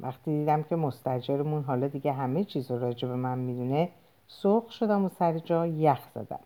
وقتی 0.00 0.30
دیدم 0.30 0.62
که 0.62 0.76
مستجرمون 0.76 1.62
حالا 1.62 1.88
دیگه 1.88 2.12
همه 2.12 2.44
چیز 2.44 2.70
رو 2.70 2.78
راجع 2.78 3.08
به 3.08 3.14
من 3.14 3.38
می‌دونه 3.38 3.88
سرخ 4.26 4.70
شدم 4.70 5.04
و 5.04 5.08
سر 5.08 5.38
جا 5.38 5.66
یخ 5.66 6.08
زدم. 6.14 6.40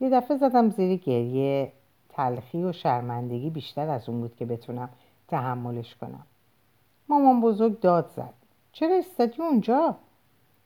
یه 0.00 0.10
دفعه 0.10 0.36
زدم 0.36 0.70
زیر 0.70 0.96
گریه. 0.96 1.72
تلخی 2.08 2.62
و 2.62 2.72
شرمندگی 2.72 3.50
بیشتر 3.50 3.88
از 3.88 4.08
اون 4.08 4.20
بود 4.20 4.36
که 4.36 4.46
بتونم 4.46 4.88
تحملش 5.28 5.94
کنم. 5.94 6.26
مامان 7.08 7.40
بزرگ 7.40 7.80
داد 7.80 8.10
زد. 8.16 8.34
چرا 8.72 8.96
استادی 8.96 9.42
اونجا؟ 9.42 9.94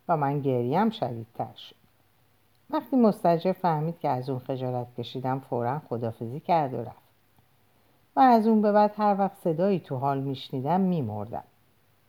و 0.08 0.16
من 0.16 0.40
گریم 0.40 0.90
شدیدتر 0.90 1.54
شد. 1.56 1.76
وقتی 2.70 2.96
مستجر 2.96 3.52
فهمید 3.52 3.98
که 3.98 4.08
از 4.08 4.30
اون 4.30 4.38
خجالت 4.38 4.94
کشیدم 4.98 5.38
فورا 5.40 5.78
خدافزی 5.78 6.40
کرد 6.40 6.74
و 6.74 6.80
رفت. 6.80 7.04
و 8.16 8.20
از 8.20 8.46
اون 8.46 8.62
به 8.62 8.72
بعد 8.72 8.94
هر 8.96 9.16
وقت 9.18 9.36
صدایی 9.36 9.80
تو 9.80 9.96
حال 9.96 10.20
میشنیدم 10.20 10.80
میمردم. 10.80 11.44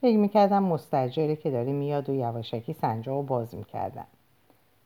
فکر 0.01 0.17
می‌کردم 0.17 0.63
مستجره 0.63 1.35
که 1.35 1.51
داره 1.51 1.71
میاد 1.71 2.09
و 2.09 2.13
یواشکی 2.13 2.73
سنجا 2.73 3.19
و 3.19 3.23
باز 3.23 3.55
می‌کردم. 3.55 4.07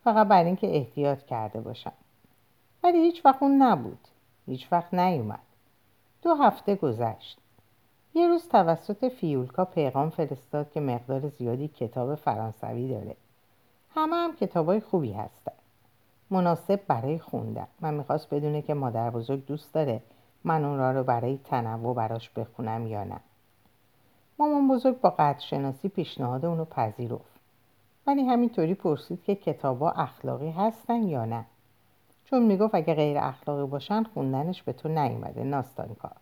فقط 0.04 0.28
برای 0.28 0.46
اینکه 0.46 0.76
احتیاط 0.76 1.22
کرده 1.22 1.62
باشم. 1.62 1.92
ولی 2.84 2.98
هیچ 2.98 3.26
وقت 3.26 3.44
اون 3.44 3.62
نبود. 3.62 4.08
هیچ 4.46 4.68
وقت 4.72 4.94
نیومد. 4.94 5.40
دو 6.22 6.36
هفته 6.36 6.76
گذشت. 6.76 7.38
یه 8.14 8.28
روز 8.28 8.48
توسط 8.48 9.06
فیولکا 9.06 9.66
پیغام 9.66 10.10
فرستاد 10.10 10.72
که 10.72 10.80
مقدار 10.80 11.30
زیادی 11.30 11.68
کتاب 11.68 12.16
فرانسوی 12.16 12.88
داره. 12.88 13.16
همه 13.96 14.16
هم 14.16 14.36
کتابای 14.36 14.80
خوبی 14.80 15.12
هستن. 15.12 15.52
مناسب 16.30 16.80
برای 16.88 17.20
خوندن. 17.20 17.68
من 17.82 17.94
می‌خواست 17.94 18.34
بدونه 18.34 18.62
که 18.62 18.74
مادر 18.74 19.10
بزرگ 19.10 19.46
دوست 19.46 19.74
داره 19.74 20.02
من 20.44 20.66
اون 20.66 20.78
را 20.78 20.92
رو 20.92 21.04
برای 21.04 21.40
تنوع 21.44 21.96
براش 21.96 22.30
بخونم 22.30 22.88
یا 22.88 23.04
نه. 23.04 23.20
مامان 24.40 24.68
بزرگ 24.68 25.02
با 25.02 25.10
قدر 25.10 25.40
شناسی 25.40 25.90
پیشنهاد 25.90 26.46
اونو 26.46 26.66
پذیرفت. 26.66 27.40
ولی 28.08 28.24
همینطوری 28.24 28.74
پرسید 28.74 29.24
که 29.24 29.36
کتابا 29.36 29.92
اخلاقی 29.92 30.50
هستن 30.50 31.04
یا 31.04 31.26
نه. 31.26 31.46
چون 32.30 32.44
می‌گفت 32.44 32.76
اگه 32.76 32.94
غیر 32.94 33.18
اخلاقی 33.18 33.66
باشن 33.66 34.04
خوندنش 34.04 34.64
به 34.64 34.74
تو 34.74 34.90
نیومده 34.90 35.44
ناستان 35.44 35.96
کار 36.02 36.16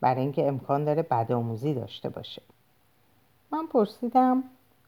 برای 0.00 0.20
اینکه 0.20 0.48
امکان 0.48 0.84
داره 0.84 1.02
بدآموزی 1.02 1.74
داشته 1.74 2.08
باشه. 2.08 2.42
من 3.52 3.66
پرسیدم 3.66 4.44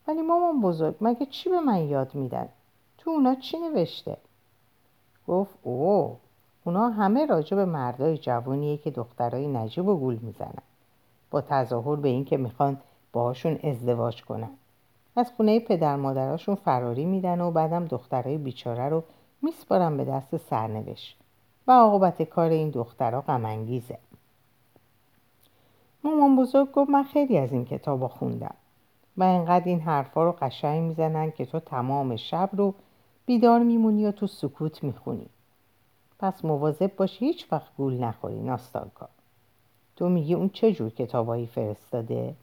ولی 0.09 0.23
مامان 0.23 0.61
بزرگ 0.61 0.95
مگه 1.01 1.27
چی 1.27 1.51
به 1.51 1.61
من 1.61 1.89
یاد 1.89 2.15
میدن؟ 2.15 2.49
تو 2.99 3.11
اونا 3.11 3.35
چی 3.35 3.59
نوشته؟ 3.59 4.17
گفت 5.29 5.55
اوه 5.63 6.17
اونا 6.65 6.89
همه 6.89 7.27
راجع 7.27 7.57
به 7.57 7.65
مردای 7.65 8.19
جوانیه 8.19 8.77
که 8.77 8.91
دخترای 8.91 9.49
نجیب 9.49 9.89
و 9.89 9.97
گول 9.97 10.19
می‌زنن. 10.23 10.63
با 11.31 11.41
تظاهر 11.41 11.97
به 11.97 12.09
اینکه 12.09 12.37
می‌خوان 12.37 12.81
باهاشون 13.13 13.59
ازدواج 13.65 14.25
کنن. 14.25 14.51
از 15.17 15.33
خونه 15.37 15.61
پدر 15.61 15.97
مادراشون 15.97 16.55
فراری 16.55 17.05
میدن 17.05 17.41
و 17.41 17.51
بعدم 17.51 17.87
دخترای 17.87 18.39
بیچاره 18.39 18.89
رو 18.89 19.05
میسپارن 19.43 19.97
به 19.97 20.05
دست 20.05 20.37
سرنوشت 20.37 21.17
و 21.67 21.73
عاقبت 21.73 22.23
کار 22.23 22.51
این 22.51 22.71
دخترها 22.71 23.21
غمانگیزه. 23.21 23.99
مامان 26.05 26.37
بزرگ 26.37 26.73
گفت 26.73 26.91
من 26.91 27.03
خیلی 27.03 27.39
از 27.39 27.53
این 27.53 27.65
کتاب 27.65 28.07
خوندم 28.07 28.55
و 29.17 29.23
انقدر 29.23 29.65
این 29.65 29.81
حرفا 29.81 30.25
رو 30.25 30.33
قشنگ 30.33 30.83
می‌زنن 30.83 31.31
که 31.31 31.47
تو 31.47 31.61
تمام 31.61 32.17
شب 32.17 32.51
رو 32.53 32.75
بیدار 33.27 33.61
میمونی 33.61 34.07
و 34.07 34.13
تو 34.13 34.27
سکوت 34.27 34.85
می‌خونی. 34.85 35.27
پس 36.19 36.45
مواظب 36.45 36.97
باش 36.97 37.19
هیچ 37.19 37.53
وقت 37.53 37.77
گول 37.77 38.05
نخوری 38.05 38.41
ناستانکا. 38.41 39.09
تو 39.97 40.09
میگی 40.09 40.35
اون 40.35 40.49
چه 40.49 40.73
جور 40.73 40.91
کتابایی 40.91 41.47
فرستاده؟ 41.47 42.35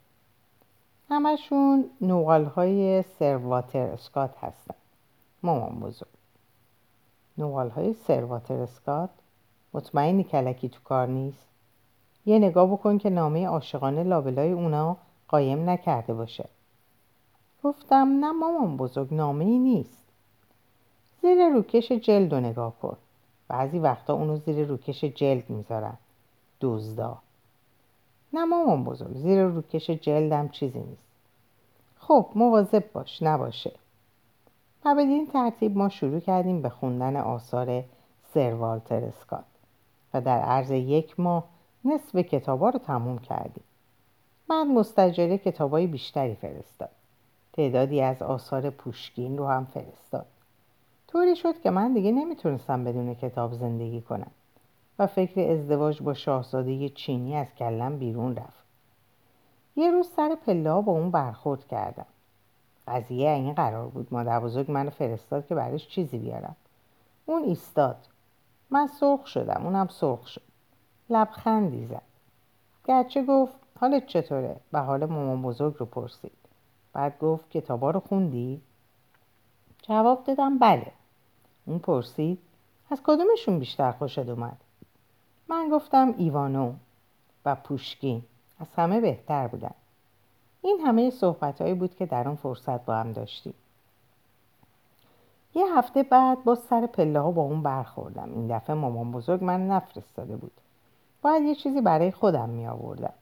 همشون 1.10 1.90
نوغال 2.02 2.46
های 2.46 3.04
سرواتر 3.04 3.80
اسکات 3.80 4.38
هستن. 4.38 4.76
مامان 5.44 5.80
بزرگ. 5.80 6.17
نوغال 7.38 7.70
های 7.70 7.94
سرواتر 7.94 8.54
اسکات 8.54 9.10
مطمئنی 9.74 10.24
کلکی 10.24 10.70
تو 10.70 10.80
کار 10.84 11.08
نیست؟ 11.08 11.48
یه 12.26 12.40
نگاه 12.40 12.72
بکن 12.72 12.98
که 12.98 13.10
نامه 13.10 13.48
عاشقانه 13.48 14.04
لابلای 14.04 14.52
اونا 14.52 14.98
قایم 15.28 15.70
نکرده 15.70 16.14
باشه. 16.14 16.50
گفتم 17.64 18.18
نه 18.20 18.32
مامان 18.32 18.78
بزرگ 18.78 19.14
نامه 19.14 19.46
ای 19.46 19.60
نیست. 19.60 20.04
زیر 21.22 21.50
روکش 21.50 21.92
جلد 21.92 22.34
رو 22.34 22.40
نگاه 22.40 22.74
کن. 22.82 22.98
بعضی 23.48 23.80
وقتا 23.80 24.14
اونو 24.14 24.38
زیر 24.38 24.68
روکش 24.68 25.04
جلد 25.06 25.50
می‌ذارن. 25.50 25.98
دزدا. 26.62 27.18
نه 28.34 28.46
مامان 28.46 28.84
بزرگ 28.84 29.14
زیر 29.14 29.44
روکش 29.44 29.90
جلدم 29.90 30.50
چیزی 30.50 30.80
نیست. 30.80 31.08
خب 32.00 32.26
مواظب 32.36 32.84
باش 32.94 33.24
نباشه. 33.24 33.72
و 34.88 34.96
بدین 34.96 35.28
ترتیب 35.28 35.78
ما 35.78 35.90
شروع 35.90 36.20
کردیم 36.20 36.62
به 36.62 36.70
خوندن 36.70 37.16
آثار 37.16 37.84
سر 38.34 38.54
والتر 38.54 39.04
اسکات 39.04 39.46
و 40.14 40.22
در 40.22 40.40
عرض 40.40 40.72
یک 40.72 41.20
ماه 41.20 41.44
نصف 41.86 42.16
کتابا 42.16 42.70
رو 42.70 42.80
تموم 42.80 43.18
کردیم. 43.18 43.64
بعد 44.50 44.68
مستجره 44.68 45.38
کتابای 45.38 45.88
بیشتری 45.88 46.36
فرستاد. 46.36 46.90
تعدادی 47.54 48.02
از 48.02 48.22
آثار 48.22 48.70
پوشکین 48.70 49.38
رو 49.38 49.48
هم 49.48 49.66
فرستاد. 49.66 50.26
طوری 51.08 51.36
شد 51.36 51.62
که 51.62 51.70
من 51.70 51.94
دیگه 51.94 52.12
نمی‌تونستم 52.12 52.84
بدون 52.84 53.16
کتاب 53.16 53.54
زندگی 53.54 54.02
کنم 54.02 54.32
و 55.00 55.08
فکر 55.08 55.52
ازدواج 55.52 56.02
با 56.02 56.14
شاهزاده 56.14 56.90
چینی 56.90 57.36
از 57.36 57.56
کلم 57.56 57.98
بیرون 57.98 58.36
رفت. 58.36 58.64
یه 59.76 59.92
روز 59.92 60.10
سر 60.16 60.36
پله 60.46 60.82
با 60.82 60.92
اون 60.92 61.12
برخورد 61.12 61.68
کردم. 61.68 62.06
قضیه 62.88 63.30
این 63.30 63.54
قرار 63.54 63.88
بود 63.88 64.08
مادر 64.12 64.40
بزرگ 64.40 64.72
منو 64.72 64.90
فرستاد 64.90 65.48
که 65.48 65.56
برش 65.56 65.88
چیزی 65.88 66.18
بیارم. 66.18 66.56
اون 67.26 67.44
ایستاد. 67.44 67.98
من 68.70 68.88
سرخ 68.88 69.28
شدم 69.28 69.62
اونم 69.64 69.88
سرخ 69.88 70.28
شد. 70.28 70.42
لبخندی 71.10 71.86
زد. 71.86 72.02
گرچه 72.86 73.24
گفت 73.24 73.56
حالت 73.80 74.06
چطوره؟ 74.06 74.56
و 74.74 74.84
حال 74.84 75.06
مامان 75.06 75.42
بزرگ 75.42 75.76
رو 75.78 75.86
پرسید. 75.86 76.32
بعد 76.94 77.20
گفت 77.20 77.50
کتابا 77.50 77.92
رو 77.92 78.00
خوندی؟ 78.00 78.62
جواب 79.82 80.24
دادم 80.24 80.58
بله. 80.58 80.92
اون 81.66 81.80
پرسید 81.80 82.40
از 82.92 83.02
کدومشون 83.04 83.60
بیشتر 83.60 83.92
خوشت 83.92 84.30
اومد؟ 84.30 84.58
من 85.48 85.70
گفتم 85.72 86.14
ایوانو 86.18 86.74
و 87.46 87.56
پوشکین. 87.56 88.24
از 88.60 88.68
همه 88.76 89.02
بهتر 89.02 89.48
بودن. 89.48 89.74
این 90.68 90.80
همه 90.80 91.10
صحبت 91.10 91.62
بود 91.62 91.96
که 91.96 92.06
در 92.06 92.28
اون 92.28 92.36
فرصت 92.36 92.86
با 92.86 92.96
هم 92.96 93.12
داشتیم. 93.12 93.54
یه 95.56 95.78
هفته 95.78 96.04
بعد 96.04 96.44
با 96.44 96.56
سر 96.56 96.86
پله 96.86 97.20
ها 97.20 97.32
با 97.32 97.42
اون 97.42 97.64
برخوردم. 97.64 98.30
این 98.34 98.58
دفعه 98.58 98.76
مامان 98.76 99.12
بزرگ 99.12 99.44
من 99.44 99.68
نفرستاده 99.68 100.36
بود. 100.36 100.52
باید 101.22 101.44
یه 101.44 101.56
چیزی 101.56 101.82
برای 101.82 102.12
خودم 102.12 102.50
می 102.50 102.68
آوردم. 102.68 103.14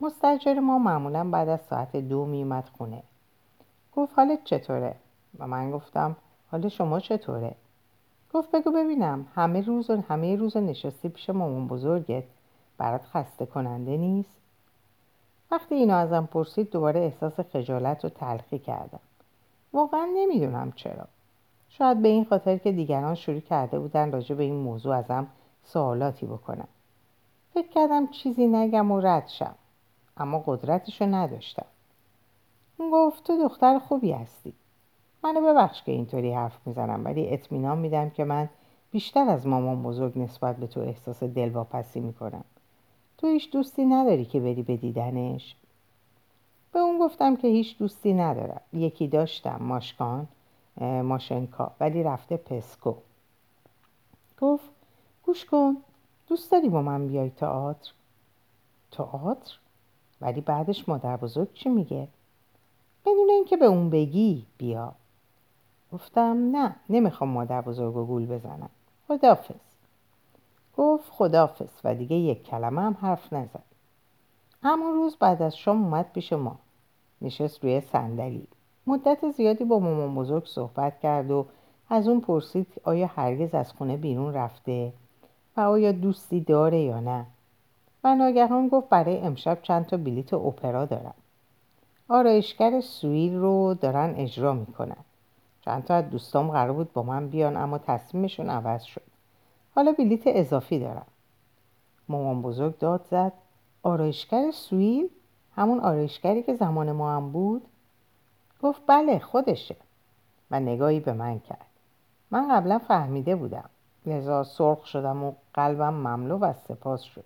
مستجر 0.00 0.58
ما 0.58 0.78
معمولا 0.78 1.30
بعد 1.30 1.48
از 1.48 1.60
ساعت 1.70 1.96
دو 1.96 2.24
میومد 2.24 2.68
خونه. 2.78 3.02
گفت 3.96 4.12
حالت 4.18 4.44
چطوره؟ 4.44 4.94
و 5.38 5.46
من 5.46 5.70
گفتم 5.70 6.16
حال 6.50 6.68
شما 6.68 7.00
چطوره؟ 7.00 7.54
گفت 8.34 8.50
بگو 8.50 8.70
ببینم. 8.70 9.26
همه 9.34 9.60
روز 9.60 9.90
و 9.90 10.02
همه 10.08 10.36
روز 10.36 10.56
نشستی 10.56 11.08
پیش 11.08 11.30
مامان 11.30 11.68
بزرگت. 11.68 12.24
برات 12.78 13.04
خسته 13.04 13.46
کننده 13.46 13.96
نیست؟ 13.96 14.30
وقتی 15.50 15.74
اینو 15.74 15.94
ازم 15.94 16.28
پرسید 16.32 16.70
دوباره 16.70 17.00
احساس 17.00 17.40
خجالت 17.40 18.04
و 18.04 18.08
تلخی 18.08 18.58
کردم. 18.58 19.00
واقعا 19.72 20.08
نمی‌دونم 20.16 20.72
چرا. 20.72 21.06
شاید 21.68 22.02
به 22.02 22.08
این 22.08 22.24
خاطر 22.24 22.58
که 22.58 22.72
دیگران 22.72 23.14
شروع 23.14 23.40
کرده 23.40 23.78
بودن 23.78 24.12
راجع 24.12 24.34
به 24.34 24.42
این 24.44 24.54
موضوع 24.54 24.96
ازم 24.96 25.26
سوالاتی 25.62 26.26
بکنم 26.26 26.68
فکر 27.54 27.68
کردم 27.68 28.06
چیزی 28.06 28.46
نگم 28.46 28.90
و 28.90 29.00
رد 29.00 29.28
شم 29.28 29.54
اما 30.16 30.42
قدرتشو 30.46 31.04
نداشتم. 31.04 31.66
گفت 32.78 33.24
تو 33.24 33.48
دختر 33.48 33.78
خوبی 33.78 34.12
هستی. 34.12 34.52
منو 35.24 35.40
ببخش 35.40 35.82
که 35.82 35.92
اینطوری 35.92 36.32
حرف 36.32 36.58
می‌زنم 36.66 37.04
ولی 37.04 37.34
اطمینان 37.34 37.78
میدم 37.78 38.10
که 38.10 38.24
من 38.24 38.48
بیشتر 38.90 39.28
از 39.28 39.46
مامان 39.46 39.82
بزرگ 39.82 40.18
نسبت 40.18 40.56
به 40.56 40.66
تو 40.66 40.80
احساس 40.80 41.22
دلواپسی 41.22 42.00
می‌کنم. 42.00 42.44
تو 43.18 43.26
هیچ 43.26 43.50
دوستی 43.50 43.84
نداری 43.84 44.24
که 44.24 44.40
بری 44.40 44.62
به 44.62 44.76
دیدنش. 44.76 45.56
به 46.72 46.78
اون 46.78 46.98
گفتم 46.98 47.36
که 47.36 47.48
هیچ 47.48 47.78
دوستی 47.78 48.14
ندارم. 48.14 48.60
یکی 48.72 49.08
داشتم 49.08 49.56
ماشکان 49.60 50.28
ماشنکا 50.80 51.72
ولی 51.80 52.02
رفته 52.02 52.36
پسکو. 52.36 52.94
گفت 54.40 54.70
گوش 55.22 55.44
کن 55.44 55.76
دوست 56.28 56.52
داری 56.52 56.68
با 56.68 56.82
من 56.82 57.08
بیای 57.08 57.30
تئاتر؟ 57.30 57.92
تئاتر؟ 58.90 59.58
ولی 60.20 60.40
بعدش 60.40 60.88
مادر 60.88 61.16
بزرگ 61.16 61.52
چی 61.52 61.68
میگه؟ 61.68 62.08
بدون 63.06 63.30
اینکه 63.30 63.56
به 63.56 63.66
اون 63.66 63.90
بگی 63.90 64.46
بیا. 64.58 64.92
گفتم 65.92 66.56
نه 66.56 66.76
نمی‌خوام 66.90 67.30
مادر 67.30 67.60
بزرگ 67.60 67.96
و 67.96 68.04
گول 68.04 68.26
بزنم. 68.26 68.70
خدافز 69.08 69.54
گفت 70.76 71.10
خدافز 71.10 71.70
و 71.84 71.94
دیگه 71.94 72.16
یک 72.16 72.42
کلمه 72.42 72.82
هم 72.82 72.96
حرف 73.00 73.32
نزد. 73.32 73.62
همون 74.62 74.94
روز 74.94 75.16
بعد 75.16 75.42
از 75.42 75.56
شام 75.56 75.84
اومد 75.84 76.12
پیش 76.12 76.32
ما. 76.32 76.58
نشست 77.22 77.64
روی 77.64 77.80
صندلی. 77.80 78.48
مدت 78.86 79.30
زیادی 79.30 79.64
با 79.64 79.78
مامان 79.78 80.14
بزرگ 80.14 80.46
صحبت 80.46 81.00
کرد 81.00 81.30
و 81.30 81.46
از 81.90 82.08
اون 82.08 82.20
پرسید 82.20 82.66
آیا 82.84 83.06
هرگز 83.06 83.54
از 83.54 83.72
خونه 83.72 83.96
بیرون 83.96 84.34
رفته 84.34 84.92
و 85.56 85.60
آیا 85.60 85.92
دوستی 85.92 86.40
داره 86.40 86.78
یا 86.78 87.00
نه. 87.00 87.26
و 88.04 88.14
ناگهان 88.14 88.68
گفت 88.68 88.88
برای 88.88 89.18
امشب 89.18 89.58
چند 89.62 89.86
تا 89.86 89.96
بلیت 89.96 90.34
اپرا 90.34 90.84
دارم. 90.84 91.14
آرایشگر 92.08 92.80
سویل 92.80 93.36
رو 93.36 93.74
دارن 93.74 94.14
اجرا 94.16 94.52
می‌کنن. 94.52 94.96
چند 95.60 95.84
تا 95.84 95.94
از 95.94 96.10
دوستام 96.10 96.50
قرار 96.50 96.72
بود 96.72 96.92
با 96.92 97.02
من 97.02 97.28
بیان 97.28 97.56
اما 97.56 97.78
تصمیمشون 97.78 98.50
عوض 98.50 98.82
شد. 98.82 99.15
حالا 99.76 99.92
بلیت 99.92 100.22
اضافی 100.26 100.78
دارم. 100.78 101.06
مامان 102.08 102.42
بزرگ 102.42 102.78
داد 102.78 103.06
زد. 103.10 103.32
آرایشگر 103.82 104.50
سویل 104.50 105.08
همون 105.56 105.80
آرایشگری 105.80 106.42
که 106.42 106.54
زمان 106.54 106.92
ما 106.92 107.16
هم 107.16 107.32
بود. 107.32 107.62
گفت 108.62 108.80
بله 108.86 109.18
خودشه. 109.18 109.76
و 110.50 110.60
نگاهی 110.60 111.00
به 111.00 111.12
من 111.12 111.38
کرد. 111.38 111.66
من 112.30 112.48
قبلا 112.48 112.78
فهمیده 112.78 113.36
بودم. 113.36 113.70
لذا 114.06 114.44
سرخ 114.44 114.86
شدم 114.86 115.24
و 115.24 115.32
قلبم 115.54 115.94
مملو 115.94 116.38
و 116.38 116.52
سپاس 116.52 117.02
شد. 117.02 117.24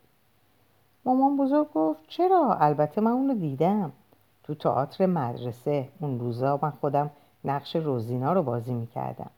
مامان 1.04 1.36
بزرگ 1.36 1.72
گفت 1.72 2.00
چرا؟ 2.08 2.54
البته 2.54 3.00
من 3.00 3.10
اونو 3.10 3.34
دیدم. 3.34 3.92
تو 4.42 4.54
تئاتر 4.54 5.06
مدرسه 5.06 5.88
اون 6.00 6.20
روزا 6.20 6.58
من 6.62 6.70
خودم 6.70 7.10
نقش 7.44 7.76
روزینا 7.76 8.32
رو 8.32 8.42
بازی 8.42 8.74
می‌کردم. 8.74 9.30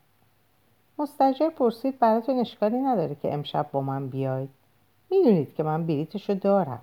مستجر 1.02 1.50
پرسید 1.50 1.98
براتون 1.98 2.38
اشکالی 2.38 2.78
نداره 2.78 3.14
که 3.14 3.34
امشب 3.34 3.66
با 3.72 3.80
من 3.80 4.08
بیاید. 4.08 4.50
می‌دونید 5.10 5.54
که 5.54 5.62
من 5.62 5.86
بلیتشو 5.86 6.34
دارم. 6.34 6.80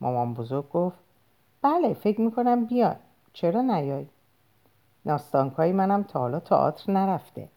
مامان 0.00 0.34
بزرگ 0.34 0.70
گفت 0.70 0.98
بله 1.62 1.94
فکر 1.94 2.20
می‌کنم 2.20 2.64
بیاد 2.64 2.96
چرا 3.32 3.60
نیای 3.62 4.06
ناستانکای 5.06 5.72
منم 5.72 6.02
تا 6.02 6.18
حالا 6.18 6.40
تئاتر 6.40 6.92
نرفته. 6.92 7.48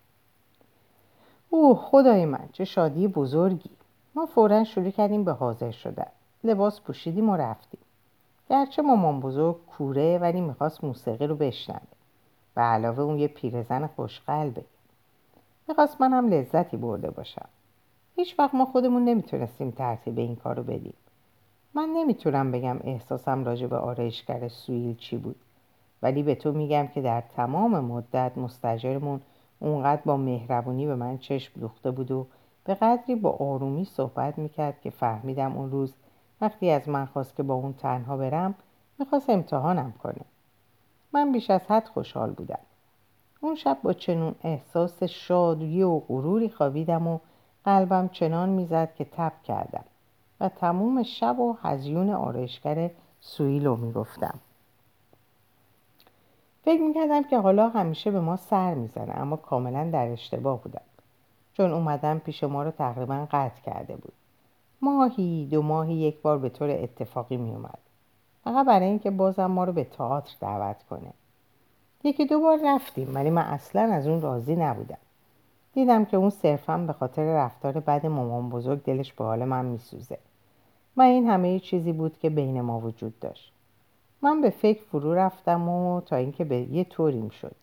اوه 1.49 1.77
خدای 1.77 2.25
من 2.25 2.49
چه 2.53 2.65
شادی 2.65 3.07
بزرگی. 3.07 3.69
ما 4.15 4.25
فورا 4.25 4.63
شروع 4.63 4.89
کردیم 4.89 5.23
به 5.23 5.31
حاضر 5.31 5.71
شدن. 5.71 6.07
لباس 6.43 6.81
پوشیدیم 6.81 7.29
و 7.29 7.37
رفتیم. 7.37 7.79
گرچه 8.49 8.81
مامان 8.81 9.19
بزرگ 9.19 9.65
کوره 9.65 10.17
ولی 10.17 10.41
می‌خواست 10.41 10.83
موسیقی 10.83 11.27
رو 11.27 11.35
بشنوه. 11.35 11.81
و 12.55 12.61
علاوه 12.61 12.99
اون 12.99 13.19
یه 13.19 13.27
پیرزن 13.27 13.87
خوشقلبه. 13.87 14.63
می‌خواست 15.67 16.01
منم 16.01 16.29
لذتی 16.29 16.77
برده 16.77 17.11
باشم. 17.11 17.49
هیچ 18.15 18.39
وقت 18.39 18.55
ما 18.55 18.65
خودمون 18.65 19.05
نمی‌تونستیم 19.05 19.71
ترتیب 19.71 20.17
این 20.17 20.35
کارو 20.35 20.63
بدیم. 20.63 20.93
من 21.73 21.89
نمی‌تونم 21.89 22.51
بگم 22.51 22.77
احساسم 22.83 23.43
راجع 23.43 23.67
به 23.67 23.77
آرایشگر 23.77 24.47
سویل 24.47 24.95
چی 24.95 25.17
بود. 25.17 25.35
ولی 26.01 26.23
به 26.23 26.35
تو 26.35 26.51
میگم 26.51 26.87
که 26.87 27.01
در 27.01 27.21
تمام 27.21 27.79
مدت 27.79 28.37
مستجرمون 28.37 29.21
اونقدر 29.59 30.01
با 30.05 30.17
مهربونی 30.17 30.85
به 30.85 30.95
من 30.95 31.17
چشم 31.17 31.59
دوخته 31.59 31.91
بود 31.91 32.11
و 32.11 32.27
به 32.63 32.73
قدری 32.73 33.15
با 33.15 33.31
آرومی 33.31 33.85
صحبت 33.85 34.37
می‌کرد 34.37 34.81
که 34.81 34.89
فهمیدم 34.89 35.57
اون 35.57 35.71
روز 35.71 35.93
وقتی 36.41 36.69
از 36.69 36.89
من 36.89 37.05
خواست 37.05 37.35
که 37.35 37.43
با 37.43 37.53
اون 37.53 37.73
تنها 37.73 38.17
برم 38.17 38.55
می‌خواست 38.99 39.29
امتحانم 39.29 39.93
کنه. 40.03 40.21
من 41.13 41.31
بیش 41.31 41.49
از 41.49 41.61
حد 41.67 41.87
خوشحال 41.87 42.31
بودم. 42.31 42.59
اون 43.41 43.55
شب 43.55 43.77
با 43.83 43.93
چنون 43.93 44.35
احساس 44.43 45.03
شادی 45.03 45.83
و 45.83 45.99
غروری 45.99 46.49
خوابیدم 46.49 47.07
و 47.07 47.19
قلبم 47.65 48.07
چنان 48.07 48.49
می‌زد 48.49 48.95
که 48.95 49.05
تب 49.05 49.33
کردم 49.43 49.83
و 50.39 50.49
تموم 50.49 51.03
شب 51.03 51.39
و 51.39 51.57
هزیون 51.61 52.09
آرایشگر 52.09 52.91
سویلو 53.21 53.75
می‌گفتم. 53.75 54.39
فکر 56.65 56.81
می‌کردم 56.81 57.23
که 57.23 57.37
حالا 57.37 57.69
همیشه 57.69 58.11
به 58.11 58.19
ما 58.19 58.37
سر 58.37 58.73
می‌زنه 58.73 59.17
اما 59.17 59.35
کاملا 59.35 59.89
در 59.93 60.07
اشتباه 60.07 60.61
بودم. 60.61 60.81
چون 61.53 61.71
اومدن 61.71 62.17
پیش 62.17 62.43
ما 62.43 62.63
رو 62.63 62.71
تقریبا 62.71 63.27
قطع 63.31 63.61
کرده 63.61 63.95
بود. 63.95 64.13
ماهی 64.81 65.47
دو 65.51 65.61
ماهی 65.61 65.93
یک 65.93 66.21
بار 66.21 66.37
به 66.37 66.49
طور 66.49 66.69
اتفاقی 66.69 67.37
می 67.37 67.51
اومد 67.51 67.79
فقط 68.43 68.65
برای 68.65 68.85
اینکه 68.85 69.11
بازم 69.11 69.45
ما 69.45 69.63
رو 69.63 69.73
به 69.73 69.83
تئاتر 69.83 70.35
دعوت 70.39 70.83
کنه. 70.89 71.13
یکی 72.07 72.25
دو 72.25 72.39
بار 72.39 72.59
رفتیم 72.63 73.15
ولی 73.15 73.29
من 73.29 73.41
اصلا 73.41 73.93
از 73.93 74.07
اون 74.07 74.21
راضی 74.21 74.55
نبودم. 74.55 74.97
دیدم 75.73 76.05
که 76.05 76.17
اون 76.17 76.29
صرفا 76.29 76.77
به 76.77 76.93
خاطر 76.93 77.23
رفتار 77.23 77.79
بد 77.79 78.05
مامان 78.05 78.49
بزرگ 78.49 78.83
دلش 78.83 79.13
به 79.13 79.23
حال 79.23 79.45
من 79.45 79.65
میسوزه. 79.65 80.17
و 80.97 81.01
این 81.01 81.29
همه 81.29 81.59
چیزی 81.59 81.91
بود 81.91 82.17
که 82.19 82.29
بین 82.29 82.61
ما 82.61 82.79
وجود 82.79 83.19
داشت. 83.19 83.53
من 84.21 84.41
به 84.41 84.49
فکر 84.49 84.81
فرو 84.81 85.13
رفتم 85.13 85.69
و 85.69 86.01
تا 86.01 86.15
اینکه 86.15 86.43
به 86.43 86.55
یه 86.55 86.83
طوریم 86.83 87.29
شد. 87.29 87.55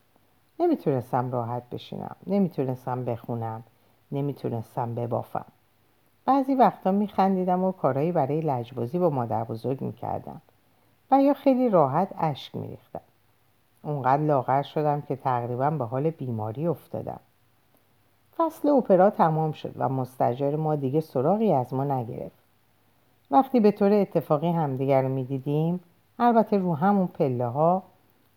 نمی‌تونستم 0.60 1.30
راحت 1.30 1.70
بشینم 1.70 2.16
نمی‌تونستم 2.26 3.04
بخونم 3.04 3.62
نمی‌تونستم 4.12 4.94
ببافم. 4.94 5.44
بعضی 6.24 6.54
وقتا 6.54 6.90
میخندیدم 6.92 7.64
و 7.64 7.72
کارهایی 7.72 8.12
برای 8.12 8.40
لجبازی 8.40 8.98
با 8.98 9.10
مادر 9.10 9.44
بزرگ 9.44 9.80
می‌کردم. 9.80 10.40
و 11.10 11.22
یا 11.22 11.34
خیلی 11.34 11.68
راحت 11.68 12.08
اشک 12.18 12.56
میریختم. 12.56 13.00
اونقدر 13.84 14.22
لاغر 14.22 14.62
شدم 14.62 15.00
که 15.00 15.16
تقریبا 15.16 15.70
به 15.70 15.84
حال 15.84 16.10
بیماری 16.10 16.66
افتادم. 16.66 17.20
فصل 18.36 18.68
اپرا 18.68 19.10
تمام 19.10 19.52
شد 19.52 19.72
و 19.76 19.88
مستجر 19.88 20.56
ما 20.56 20.76
دیگه 20.76 21.00
سراغی 21.00 21.52
از 21.52 21.74
ما 21.74 21.84
نگرفت. 21.84 22.44
وقتی 23.30 23.60
به 23.60 23.70
طور 23.70 23.92
اتفاقی 23.92 24.48
همدیگر 24.48 25.02
رو 25.02 25.08
می‌دیدیم 25.08 25.80
البته 26.18 26.58
رو 26.58 26.74
همون 26.74 27.06
پله 27.06 27.46
ها 27.46 27.82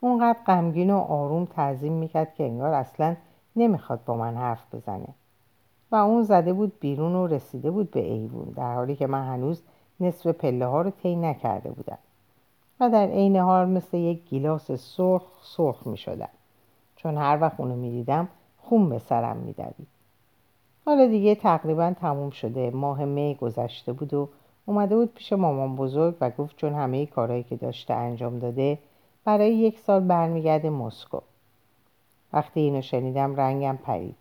اونقدر 0.01 0.39
غمگین 0.47 0.89
و 0.89 0.97
آروم 0.97 1.45
تعظیم 1.45 1.93
می‌کرد 1.93 2.33
که 2.33 2.43
انگار 2.43 2.73
اصلا 2.73 3.15
نمی‌خواد 3.55 3.99
با 4.05 4.15
من 4.15 4.35
حرف 4.37 4.75
بزنه. 4.75 5.07
و 5.91 5.95
اون 5.95 6.23
زده 6.23 6.53
بود 6.53 6.79
بیرون 6.79 7.15
و 7.15 7.27
رسیده 7.27 7.71
بود 7.71 7.91
به 7.91 7.99
ایوون 7.99 8.53
در 8.55 8.75
حالی 8.75 8.95
که 8.95 9.07
من 9.07 9.27
هنوز 9.27 9.61
نصف 9.99 10.27
پله 10.27 10.65
ها 10.65 10.81
رو 10.81 10.89
طی 10.89 11.15
نکرده 11.15 11.71
بودم. 11.71 11.97
و 12.79 12.89
در 12.89 13.07
عین 13.07 13.35
حال 13.35 13.69
مثل 13.69 13.97
یک 13.97 14.29
گیلاس 14.29 14.71
سرخ 14.71 15.23
سرخ 15.41 15.87
می 15.87 15.97
شدم 15.97 16.29
چون 16.95 17.17
هر 17.17 17.37
وقت 17.41 17.59
اونو 17.59 17.75
می 17.75 17.91
دیدم 17.91 18.29
خون 18.57 18.89
به 18.89 18.99
سرم 18.99 19.37
می 19.37 19.53
دوید. 19.53 19.87
حالا 20.85 21.07
دیگه 21.07 21.35
تقریبا 21.35 21.93
تموم 21.99 22.29
شده. 22.29 22.71
ماه 22.71 23.05
می 23.05 23.35
گذشته 23.35 23.93
بود 23.93 24.13
و 24.13 24.29
اومده 24.65 24.95
بود 24.95 25.13
پیش 25.13 25.33
مامان 25.33 25.75
بزرگ 25.75 26.15
و 26.21 26.29
گفت 26.29 26.55
چون 26.55 26.73
همه 26.73 27.05
کارهایی 27.05 27.43
که 27.43 27.55
داشته 27.55 27.93
انجام 27.93 28.39
داده 28.39 28.79
برای 29.25 29.55
یک 29.55 29.79
سال 29.79 29.99
برمیگرده 29.99 30.69
مسکو. 30.69 31.19
وقتی 32.33 32.59
اینو 32.59 32.81
شنیدم 32.81 33.35
رنگم 33.35 33.77
پرید 33.83 34.15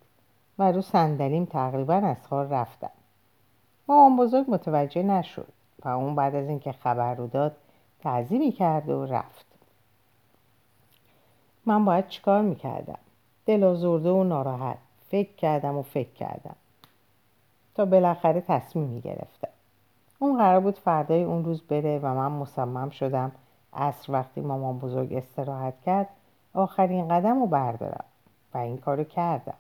و 0.59 0.73
رو 0.73 0.83
صندلیم 0.83 1.45
تقریبا 1.45 1.95
از 1.95 2.27
حال 2.31 2.49
رفتم. 2.49 2.91
مامان 3.89 4.17
بزرگ 4.17 4.45
متوجه 4.49 5.03
نشد 5.03 5.49
و 5.85 5.89
اون 5.89 6.15
بعد 6.15 6.35
از 6.35 6.49
اینکه 6.49 6.73
خبر 6.73 7.15
رو 7.15 7.27
داد 7.27 7.57
تعظیمی 8.01 8.53
کرد 8.53 8.89
و 8.89 9.07
رفت. 9.07 9.47
من 11.67 11.85
باید 11.85 12.09
چیکار 12.09 12.43
می‌کردم؟ 12.43 12.99
دل 13.47 13.65
آزرده 13.65 14.11
و 14.11 14.25
ناراحت. 14.25 14.79
فکر 15.11 15.33
کردم 15.33 15.77
و 15.77 15.83
فکر 15.83 16.13
کردم. 16.13 16.57
تا 17.75 17.85
بالاخره 17.85 18.41
تصمیم 18.41 18.85
می‌گرفتم. 18.85 19.49
اون 20.19 20.39
قرار 20.39 20.61
بود 20.61 20.79
فردای 20.79 21.23
اون 21.23 21.45
روز 21.45 21.63
بره 21.63 21.99
و 21.99 22.15
من 22.15 22.33
مصمم 22.33 22.91
شدم 22.91 23.33
عصر 23.73 24.13
وقتی 24.13 24.41
مامان 24.41 24.79
بزرگ 24.79 25.13
استراحت 25.13 25.75
کرد 25.87 26.09
آخرین 26.55 27.09
قدم 27.09 27.41
رو 27.41 27.47
بردارم 27.47 28.05
و 28.55 28.59
این 28.59 28.79
کارو 28.79 29.05
کردم. 29.05 29.55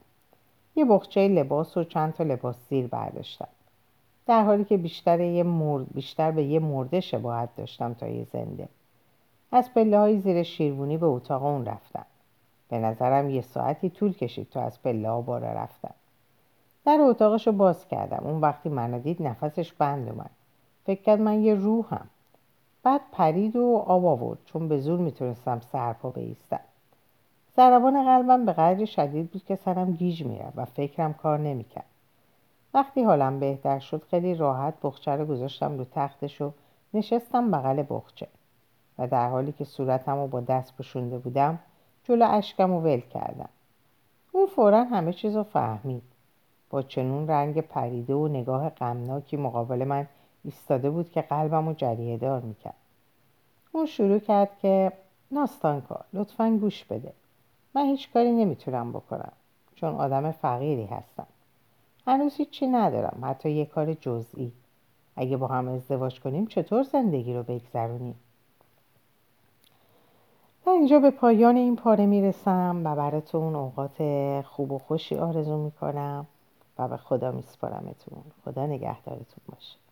یه 0.77 0.85
بخچه 0.85 1.29
لباس 1.29 1.77
و 1.77 1.85
چند 1.85 2.15
تا 2.15 2.25
لباس 2.25 2.57
زیر 2.69 2.87
برداشتم. 2.87 3.49
در 4.27 4.45
حالی 4.45 4.65
که 4.65 4.77
بیشتر, 4.77 5.21
یه 5.21 5.43
مرد 5.43 5.87
بیشتر 5.95 6.31
به 6.31 6.45
یه 6.45 6.61
مرده 6.61 7.01
شباهت 7.01 7.49
داشتم 7.57 7.95
تا 7.95 8.09
یه 8.09 8.25
زنده. 8.25 8.69
از 9.53 9.75
پله 9.75 9.99
های 9.99 10.19
زیر 10.19 10.43
شیروانی 10.43 10.97
به 10.97 11.07
اتاق 11.07 11.45
اون 11.45 11.65
رفتم. 11.65 12.07
به 12.69 12.79
نظرم 12.79 13.31
یه 13.31 13.41
ساعتی 13.41 13.91
طول 13.91 14.13
کشید 14.13 14.51
تا 14.51 14.63
از 14.63 14.83
پله 14.83 15.09
ها 15.09 15.21
بالا 15.21 15.53
رفتم. 15.53 15.95
در 16.85 16.99
اتاقش 17.01 17.47
رو 17.47 17.53
باز 17.53 17.89
کردم. 17.89 18.23
اون 18.25 18.41
وقتی 18.41 18.69
منو 18.69 18.99
دید 18.99 19.23
نفسش 19.23 19.73
بند 19.73 20.09
اومد. 20.09 20.31
فکر 20.87 21.03
کرد 21.03 21.21
من 21.21 21.43
یه 21.43 21.55
روحم. 21.55 22.07
بعد 22.83 23.01
پرید 23.13 23.57
و 23.57 23.85
آب 23.87 24.07
آورد. 24.07 24.39
چون 24.47 24.69
به 24.69 24.79
زور 24.79 24.99
می‌تونستم 24.99 25.61
سرپا 25.61 26.11
بیستم. 26.11 26.61
ضربان 27.57 28.05
قلبم 28.05 28.47
به 28.47 28.53
قدر 28.53 28.85
شدید 28.85 29.31
بود 29.31 29.45
که 29.45 29.57
سرم 29.57 29.93
گیج 29.93 30.23
میرم 30.23 30.53
و 30.57 30.65
فکرم 30.65 31.15
کار 31.15 31.39
نمی‌کرد. 31.39 31.96
وقتی 32.77 33.03
حالم 33.03 33.41
بهتر 33.41 33.79
شد 33.79 34.03
خیلی 34.11 34.35
راحت 34.35 34.75
بخچه 34.83 35.11
رو 35.11 35.27
گذاشتم 35.27 35.79
رو 35.79 35.87
تختش 35.93 36.41
و 36.41 36.53
نشستم 36.95 37.51
بغل 37.51 37.85
بخچه. 37.91 38.27
و 38.99 39.07
در 39.07 39.29
حالی 39.29 39.53
که 39.53 39.65
صورتم 39.65 40.17
رو 40.17 40.27
با 40.27 40.41
دست 40.41 40.77
پشونده 40.77 41.19
بودم 41.19 41.59
جلو 42.05 42.27
اشکم 42.31 42.71
رو 42.73 42.81
ول 42.81 43.01
کردم. 43.01 43.49
اون 44.33 44.47
فورا 44.47 44.85
همه 44.85 45.13
چیز 45.13 45.37
رو 45.37 45.43
فهمید. 45.43 46.03
با 46.71 46.83
چنون 46.83 47.29
رنگ 47.29 47.61
پریده 47.61 48.15
و 48.15 48.29
نگاه 48.29 48.71
غمناکی 48.71 49.37
مقابل 49.37 49.85
من 49.85 50.07
ایستاده 50.45 50.91
بود 50.91 51.11
که 51.11 51.21
قلبم 51.21 51.69
رو 51.69 51.75
جریه 51.75 52.17
دار 52.17 52.41
می‌کرد. 52.41 52.75
اون 53.73 53.87
شروع 53.87 54.19
کرد 54.19 54.59
که 54.59 54.93
ناستانکا 55.31 56.01
لطفا 56.13 56.59
گوش 56.61 56.85
بده. 56.85 57.13
من 57.75 57.85
هیچ 57.85 58.13
کاری 58.13 58.33
نمی‌تونم 58.33 58.93
بکنم 58.93 59.33
چون 59.75 59.95
آدم 59.95 60.31
فقیری 60.31 60.85
هستم. 60.85 61.27
هنوز 62.07 62.35
هیچی 62.35 62.67
ندارم 62.67 63.21
حتی 63.23 63.51
یه 63.51 63.67
کار 63.67 63.95
جزئی. 63.95 64.53
اگه 65.17 65.37
با 65.37 65.47
هم 65.47 65.69
ازدواج 65.69 66.21
کنیم 66.21 66.47
چطور 66.47 66.83
زندگی 66.83 67.35
رو 67.35 67.43
بگذرونیم؟ 67.43 68.15
من 70.67 70.73
اینجا 70.73 71.01
به 71.01 71.11
پایان 71.11 71.57
این 71.57 71.77
پاره 71.77 72.07
می‌رسم 72.07 72.83
و 72.85 72.97
براتون 72.97 73.55
اوقات 73.55 74.03
خوب 74.47 74.73
و 74.73 74.79
خوشی 74.79 75.17
آرزو 75.17 75.57
می‌کنم 75.57 76.27
و 76.79 76.89
به 76.89 76.97
خدا 76.97 77.33
میسپارمتون. 77.33 78.19
خدا 78.45 78.67
نگهدارتون 78.67 79.45
باشه. 79.49 79.86